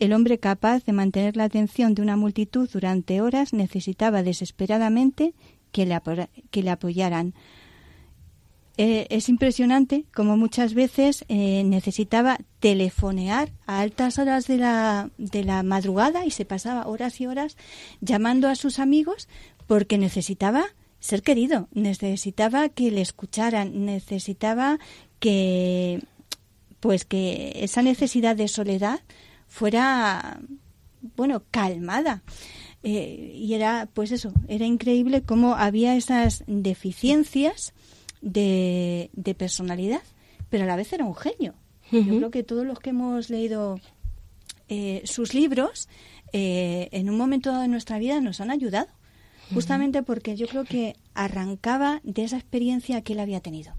[0.00, 5.34] El hombre capaz de mantener la atención de una multitud durante horas necesitaba desesperadamente
[5.72, 6.00] que le,
[6.50, 7.34] que le apoyaran.
[8.78, 15.44] Eh, es impresionante como muchas veces eh, necesitaba telefonear a altas horas de la, de
[15.44, 17.58] la madrugada y se pasaba horas y horas
[18.00, 19.28] llamando a sus amigos
[19.66, 20.64] porque necesitaba
[20.98, 24.78] ser querido, necesitaba que le escucharan, necesitaba
[25.18, 26.02] que
[26.78, 29.00] pues que esa necesidad de soledad
[29.50, 30.40] fuera
[31.16, 32.22] bueno calmada.
[32.82, 37.74] Eh, y era pues eso era increíble cómo había esas deficiencias
[38.22, 40.00] de, de personalidad
[40.50, 41.54] pero a la vez era un genio.
[41.92, 43.80] Yo creo que todos los que hemos leído
[44.68, 45.88] eh, sus libros
[46.32, 48.86] eh, en un momento dado de nuestra vida nos han ayudado
[49.52, 53.74] justamente porque yo creo que arrancaba de esa experiencia que él había tenido.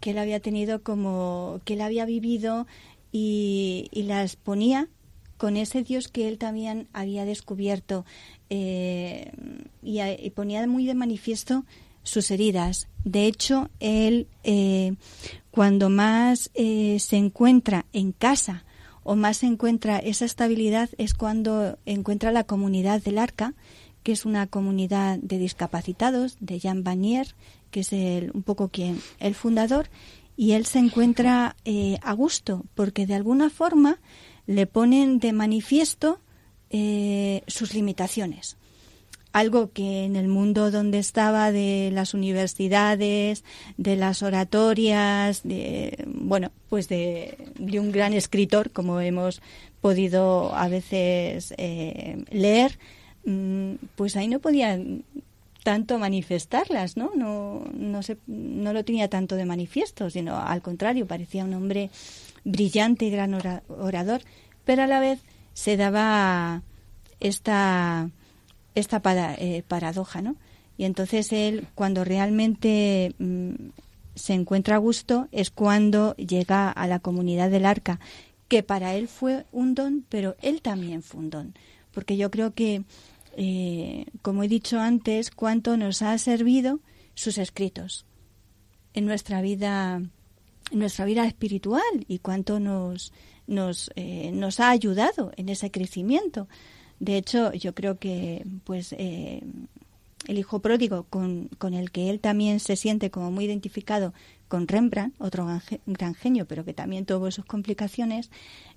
[0.00, 2.66] Que él había tenido como que él había vivido
[3.12, 4.88] y, y las ponía
[5.38, 8.04] con ese Dios que él también había descubierto
[8.50, 9.32] eh,
[9.82, 11.64] y, ponía muy de manifiesto
[12.02, 12.88] sus heridas.
[13.04, 14.94] De hecho, él eh,
[15.50, 18.64] cuando más eh, se encuentra en casa
[19.04, 23.54] o más se encuentra esa estabilidad es cuando encuentra la comunidad del arca,
[24.02, 27.34] que es una comunidad de discapacitados, de Jean Vanier,
[27.70, 29.88] que es el, un poco quien, el fundador,
[30.38, 33.98] y él se encuentra eh, a gusto, porque de alguna forma
[34.46, 36.20] le ponen de manifiesto
[36.70, 38.56] eh, sus limitaciones.
[39.32, 43.42] Algo que en el mundo donde estaba de las universidades,
[43.78, 49.42] de las oratorias, de, bueno, pues de, un gran escritor, como hemos
[49.80, 52.78] podido a veces eh, leer,
[53.24, 55.02] mm, pues ahí no podían
[55.68, 57.10] tanto manifestarlas, ¿no?
[57.14, 61.90] No, no, se, no lo tenía tanto de manifiesto, sino al contrario, parecía un hombre
[62.42, 64.22] brillante y gran ora- orador,
[64.64, 65.20] pero a la vez
[65.52, 66.62] se daba
[67.20, 68.08] esta,
[68.74, 69.02] esta
[69.36, 70.36] eh, paradoja, ¿no?
[70.78, 73.50] Y entonces él, cuando realmente mm,
[74.14, 78.00] se encuentra a gusto, es cuando llega a la comunidad del arca,
[78.48, 81.54] que para él fue un don, pero él también fue un don.
[81.92, 82.84] Porque yo creo que,
[83.40, 86.80] eh, como he dicho antes, cuánto nos ha servido
[87.14, 88.04] sus escritos
[88.94, 90.02] en nuestra vida,
[90.72, 93.12] en nuestra vida espiritual y cuánto nos,
[93.46, 96.48] nos, eh, nos ha ayudado en ese crecimiento.
[96.98, 99.40] De hecho, yo creo que, pues, eh,
[100.26, 104.12] el hijo pródigo, con, con el que él también se siente como muy identificado
[104.48, 108.30] con Rembrandt, otro gran ge- gran genio, pero que también tuvo sus complicaciones,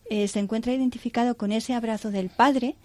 [0.09, 2.76] eh, se encuentra identificado con ese abrazo del padre,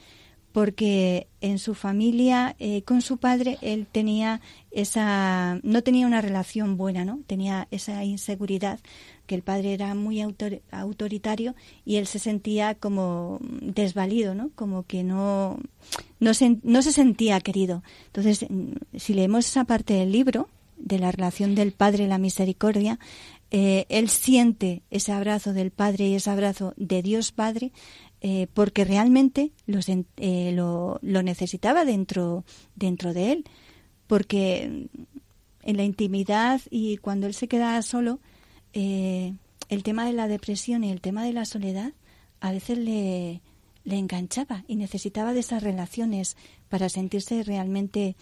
[0.57, 4.41] porque en su familia eh, con su padre él tenía
[4.71, 8.81] esa no tenía una relación buena no tenía esa inseguridad
[9.27, 11.55] que el padre era muy autor- autoritario
[11.85, 15.59] y él se sentía como desvalido no como que no
[16.21, 17.83] no se, no se sentía querido.
[18.07, 20.49] Entonces mm, si leemos esa parte del libro
[20.79, 22.99] de la relación del padre y la misericordia
[23.51, 27.71] eh, él siente ese abrazo del padre y ese abrazo de Dios Padre
[28.21, 32.45] eh, porque realmente lo, sen- eh, lo, lo necesitaba dentro,
[32.75, 33.45] dentro de él,
[34.07, 34.89] porque
[35.63, 38.21] en la intimidad y cuando él se quedaba solo,
[38.73, 39.35] eh,
[39.69, 41.93] el tema de la depresión y el tema de la soledad
[42.41, 43.41] a veces le,
[43.85, 46.37] le enganchaba y necesitaba de esas relaciones
[46.69, 48.15] para sentirse realmente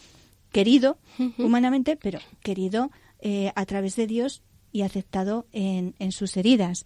[0.51, 0.97] querido
[1.37, 2.89] humanamente, pero querido
[3.19, 4.41] eh, a través de Dios
[4.71, 6.85] y aceptado en, en sus heridas.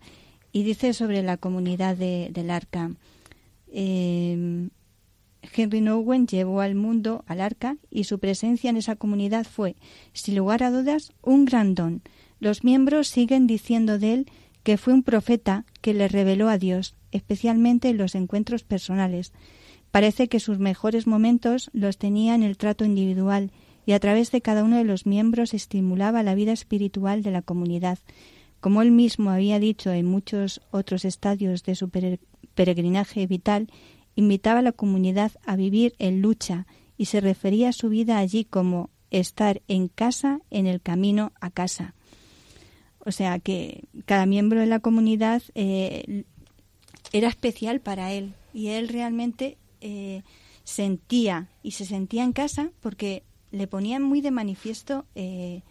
[0.51, 2.91] Y dice sobre la comunidad de- del arca.
[3.71, 4.69] eh,
[5.55, 9.75] Henry Nowen llevó al mundo al arca y su presencia en esa comunidad fue,
[10.13, 12.01] sin lugar a dudas, un gran don.
[12.39, 14.25] Los miembros siguen diciendo de él
[14.63, 19.31] que fue un profeta que le reveló a Dios, especialmente en los encuentros personales.
[19.91, 23.51] Parece que sus mejores momentos los tenía en el trato individual
[23.85, 27.41] y a través de cada uno de los miembros estimulaba la vida espiritual de la
[27.41, 27.97] comunidad.
[28.59, 32.19] Como él mismo había dicho en muchos otros estadios de su pere-
[32.55, 33.69] peregrinaje vital,
[34.15, 38.43] invitaba a la comunidad a vivir en lucha y se refería a su vida allí
[38.43, 41.95] como estar en casa en el camino a casa.
[42.99, 46.25] O sea que cada miembro de la comunidad eh,
[47.13, 50.21] era especial para él y él realmente eh,
[50.65, 55.61] sentía y se sentía en casa porque le ponían muy de manifiesto eh,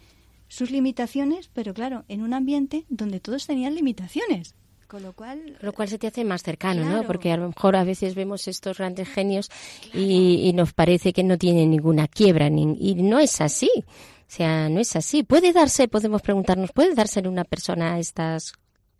[0.48, 4.54] sus limitaciones, pero claro, en un ambiente donde todos tenían limitaciones.
[4.86, 7.02] Con lo cual, Lo cual se te hace más cercano, ¿no?
[7.06, 9.50] Porque a lo mejor a veces vemos estos grandes genios
[9.92, 13.70] y, y nos parece que no tienen ninguna quiebra, ni- y no es así.
[13.76, 13.84] O
[14.30, 15.24] sea, no es así.
[15.24, 18.54] Puede darse, podemos preguntarnos, ¿puede darse en una persona estas,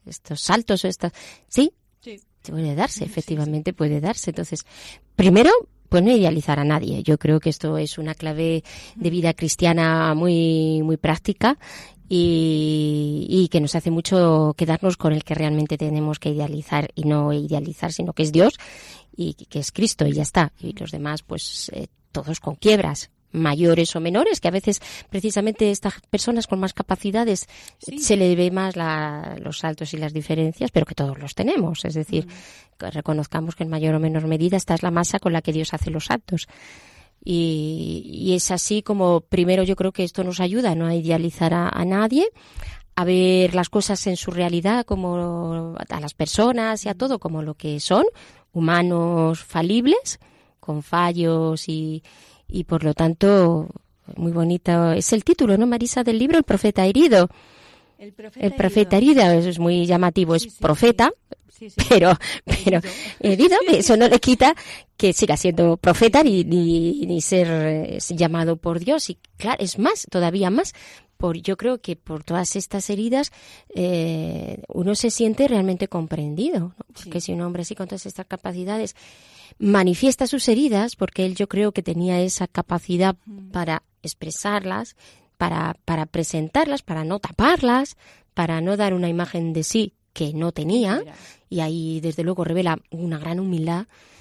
[0.05, 1.13] estos saltos o estas?
[1.49, 1.73] Sí,
[2.03, 2.21] Sí.
[2.43, 4.31] puede darse, efectivamente puede darse.
[4.31, 4.67] Entonces,
[5.17, 5.51] primero,
[5.89, 7.03] pues no idealizar a nadie.
[7.03, 8.65] Yo creo que esto es una clave
[8.95, 11.59] de vida cristiana muy, muy práctica
[12.09, 17.05] y, y que nos hace mucho quedarnos con el que realmente tenemos que idealizar y
[17.05, 18.55] no idealizar, sino que es Dios
[19.17, 20.53] y que es Cristo y ya está.
[20.61, 25.71] Y los demás, pues eh, todos con quiebras mayores o menores, que a veces precisamente
[25.71, 27.47] estas personas con más capacidades
[27.79, 31.85] se le ve más la- los saltos y las diferencias, pero que todos los tenemos.
[31.85, 32.27] Es decir,
[32.79, 35.53] que reconozcamos que en mayor o menor medida esta es la masa con la que
[35.53, 36.47] Dios hace los saltos.
[37.25, 41.53] Y, y es así como primero yo creo que esto nos ayuda no a idealizar
[41.53, 42.29] a, a nadie,
[42.95, 47.43] a ver las cosas en su realidad como a las personas y a todo como
[47.43, 48.05] lo que son,
[48.53, 50.19] humanos falibles,
[50.61, 52.03] con fallos y,
[52.49, 53.69] y por lo tanto
[54.17, 57.29] muy bonito es el título, ¿no, Marisa, del libro El profeta herido?
[57.99, 59.23] el profeta, El profeta herido.
[59.23, 61.13] herido, eso es muy llamativo, es Sí, profeta,
[61.49, 62.13] Sí, pero,
[62.45, 62.81] pero
[63.21, 64.55] herido, eso no le quita
[64.97, 69.11] que siga siendo profeta ni, ni, ni ser eh, llamado por Dios.
[69.11, 70.73] Y claro, es más, todavía más,
[71.17, 73.33] por, yo creo que por todas estas heridas
[73.75, 76.75] eh, uno se siente realmente comprendido, ¿no?
[76.95, 78.95] porque si un hombre así con todas estas capacidades
[79.59, 83.17] manifiesta sus heridas, porque él yo creo que tenía esa capacidad
[83.53, 84.97] para expresarlas,
[85.37, 87.97] para, para presentarlas, para no taparlas,
[88.35, 91.03] para no dar una imagen de sí que no tenía,
[91.49, 94.18] y ahí desde luego revela una gran humildad mm,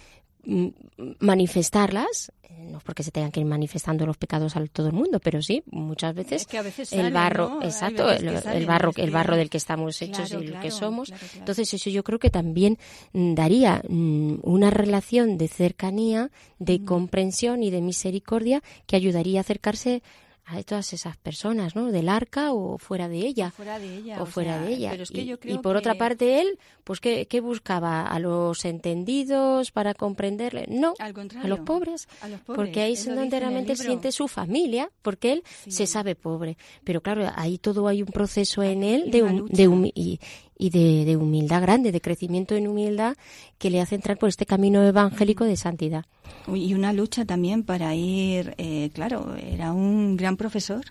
[1.19, 5.19] manifestarlas, eh, no porque se tengan que ir manifestando los pecados a todo el mundo,
[5.19, 9.11] pero sí, muchas veces, Es que a veces el barro, exacto, el, el barro, el
[9.11, 11.09] barro del que estamos hechos Claro, y el que somos.
[11.09, 11.23] claro.
[11.37, 12.77] Entonces eso yo creo que también
[13.13, 19.41] mm, daría mm, una relación de cercanía, de comprensión y de misericordia que ayudaría a
[19.41, 20.01] acercarse
[20.49, 21.91] a todas esas personas, ¿no?
[21.91, 23.51] Del arca o fuera de ella.
[23.51, 24.89] fuera de ella, O, o fuera sea, de ella.
[24.91, 28.03] pero es que y, yo y creo por otra parte él, pues ¿qué, qué buscaba?
[28.07, 30.65] ¿A los entendidos para comprenderle?
[30.69, 32.07] No, Al a los pobres.
[32.21, 36.15] a los pobres, Porque ahí es donde realmente siente su familia, porque él se sabe
[36.15, 36.57] pobre.
[36.83, 40.19] Pero claro, ahí todo hay un proceso en él de, hum- de y,
[40.59, 43.15] y de, de humildad grande, de crecimiento en humildad
[43.57, 46.05] que le hace entrar por este camino evangélico de santidad.
[46.53, 50.83] Y una lucha también para ir, eh, claro, era un gran profesor,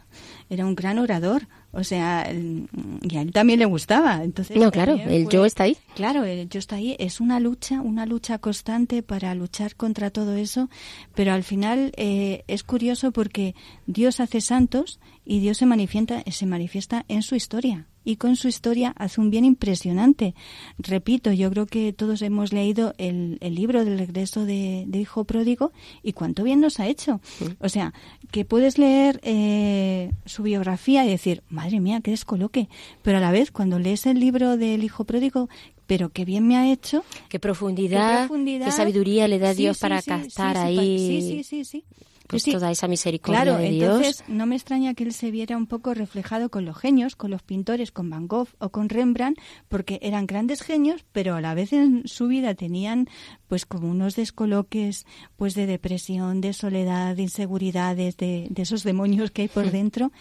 [0.51, 4.23] era un gran orador, o sea, y a él también le gustaba.
[4.23, 5.77] Entonces, No, claro, el fue- yo está ahí.
[5.95, 10.37] Claro, el yo está ahí, es una lucha, una lucha constante para luchar contra todo
[10.37, 10.69] eso,
[11.15, 13.55] pero al final eh, es curioso porque
[13.87, 18.47] Dios hace santos y Dios se manifiesta, se manifiesta en su historia y con su
[18.47, 20.35] historia hace un bien impresionante.
[20.79, 25.25] Repito, yo creo que todos hemos leído el, el libro del regreso de, de Hijo
[25.25, 25.73] Pródigo
[26.05, 27.21] y cuánto bien nos ha hecho.
[27.59, 27.93] O sea,
[28.31, 32.69] que puedes leer eh, su biografía y decir, madre mía, qué descoloque,
[33.03, 35.49] pero a la vez cuando lees el libro del Hijo Pródigo,
[35.89, 38.71] pero qué bien me ha hecho, Qué profundidad, qué, profundidad.
[38.71, 41.85] sabiduría le da Sí, Dios sí, para captar ahí sí, sí, sí, sí.
[42.27, 44.29] Pues Sí, toda esa misericordia Claro, de entonces Dios.
[44.29, 47.43] no me extraña que él se viera un poco reflejado con los genios, con los
[47.43, 51.73] pintores, con Van Gogh o con Rembrandt, porque eran grandes genios, pero a la vez
[51.73, 53.09] en su vida tenían
[53.49, 55.07] pues como unos descoloques
[55.37, 60.13] pues de depresión, de soledad, de inseguridades, de, de esos demonios que hay por dentro,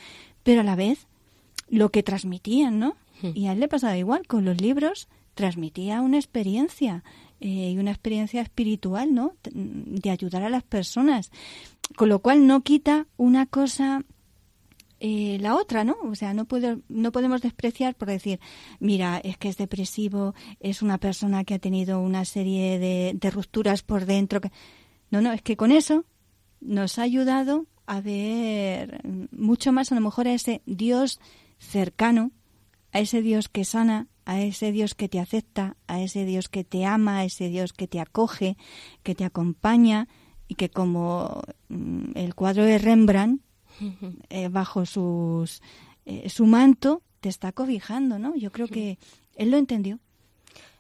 [0.44, 1.08] pero a la vez
[1.70, 2.96] lo que transmitían, ¿no?
[3.34, 7.04] Y a él le pasaba igual con los libros, transmitía una experiencia
[7.40, 9.34] eh, y una experiencia espiritual, ¿no?
[9.52, 11.32] De ayudar a las personas,
[11.96, 14.04] con lo cual no quita una cosa
[15.00, 15.98] eh, la otra, ¿no?
[16.04, 18.40] O sea, no, puedo, no podemos despreciar por decir,
[18.80, 23.30] mira, es que es depresivo, es una persona que ha tenido una serie de, de
[23.30, 24.42] rupturas por dentro.
[24.42, 24.52] Que...
[25.12, 26.06] No, no, es que con eso
[26.62, 31.20] nos ha ayudado a ver mucho más a lo mejor a ese Dios
[31.60, 32.32] cercano,
[32.92, 36.64] a ese Dios que sana, a ese Dios que te acepta, a ese Dios que
[36.64, 38.58] te ama, a ese Dios que te acoge,
[39.04, 40.08] que te acompaña
[40.48, 43.42] y que como mm, el cuadro de Rembrandt,
[44.30, 45.62] eh, bajo sus,
[46.06, 48.36] eh, su manto, te está cobijando, ¿no?
[48.36, 48.98] Yo creo que
[49.36, 50.00] él lo entendió.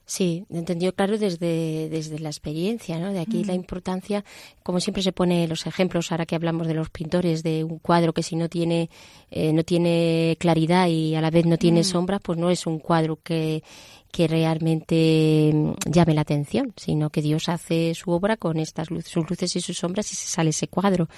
[0.07, 3.11] Sí, entendió claro desde, desde la experiencia, ¿no?
[3.11, 3.47] De aquí Mm.
[3.47, 4.23] la importancia,
[4.61, 8.13] como siempre se pone los ejemplos, ahora que hablamos de los pintores, de un cuadro
[8.13, 8.91] que si no tiene,
[9.31, 11.85] eh, no tiene claridad y a la vez no tiene Mm.
[11.85, 13.63] sombras, pues no es un cuadro que,
[14.15, 19.11] que realmente mm, llame la atención, sino que Dios hace su obra con estas luces,
[19.11, 21.09] sus luces y sus sombras y se sale ese cuadro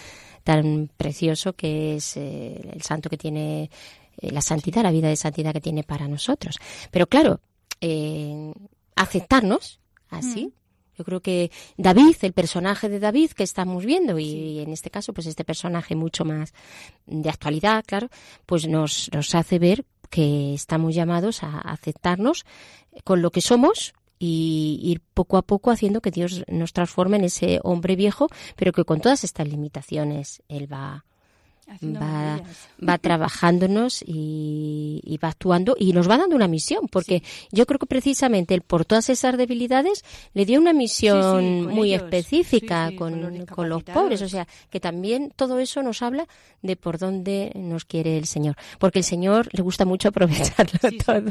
[0.44, 3.70] tan precioso que es eh, el santo que tiene
[4.18, 6.58] eh, la santidad, la vida de santidad que tiene para nosotros.
[6.90, 7.40] Pero claro,
[7.82, 8.52] eh,
[8.96, 9.80] aceptarnos
[10.10, 10.52] así.
[10.98, 15.14] Yo creo que David, el personaje de David que estamos viendo, y en este caso,
[15.14, 16.52] pues este personaje mucho más
[17.06, 18.10] de actualidad, claro,
[18.48, 22.46] pues nos, nos hace ver que estamos llamados a aceptarnos
[23.04, 27.26] con lo que somos y ir poco a poco haciendo que Dios nos transforme en
[27.26, 31.06] ese hombre viejo, pero que con todas estas limitaciones Él va,
[31.84, 32.42] va,
[32.88, 37.80] va trabajándonos y, y va actuando y nos va dando una misión, porque yo creo
[37.80, 40.04] que precisamente él por todas esas debilidades
[40.34, 42.04] le dio una misión Sí, sí, con muy ellos.
[42.04, 44.04] específica con, con los con los discapacitados.
[44.04, 46.28] pobres, o sea, que también todo eso nos habla
[46.62, 50.80] de por dónde nos quiere el Señor, porque el Señor le gusta mucho aprovecharlo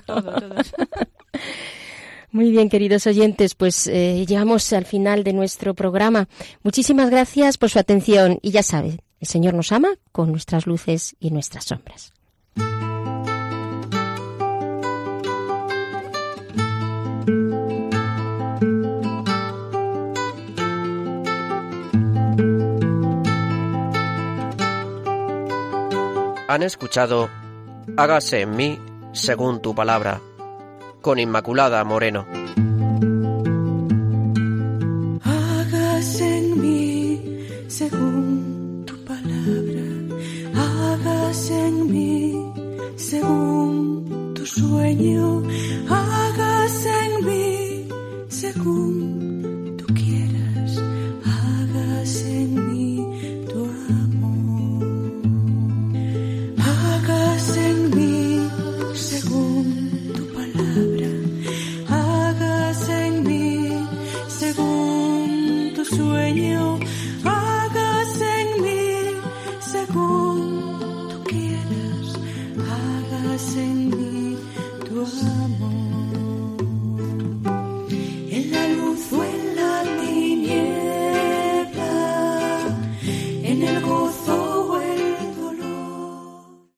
[0.06, 0.32] todo.
[2.30, 6.28] Muy bien, queridos oyentes, pues eh, llegamos al final de nuestro programa.
[6.62, 11.16] Muchísimas gracias por su atención y ya saben, el Señor nos ama con nuestras luces
[11.18, 12.12] y nuestras sombras.
[26.48, 27.28] Han escuchado
[27.96, 28.78] Hágase en mí
[29.12, 30.20] según tu palabra,
[31.00, 32.26] con Inmaculada Moreno.
[35.24, 38.05] Hágase en mí según
[43.10, 45.42] según tu sueño,
[45.88, 47.88] hagas en mí
[48.28, 49.15] según tu.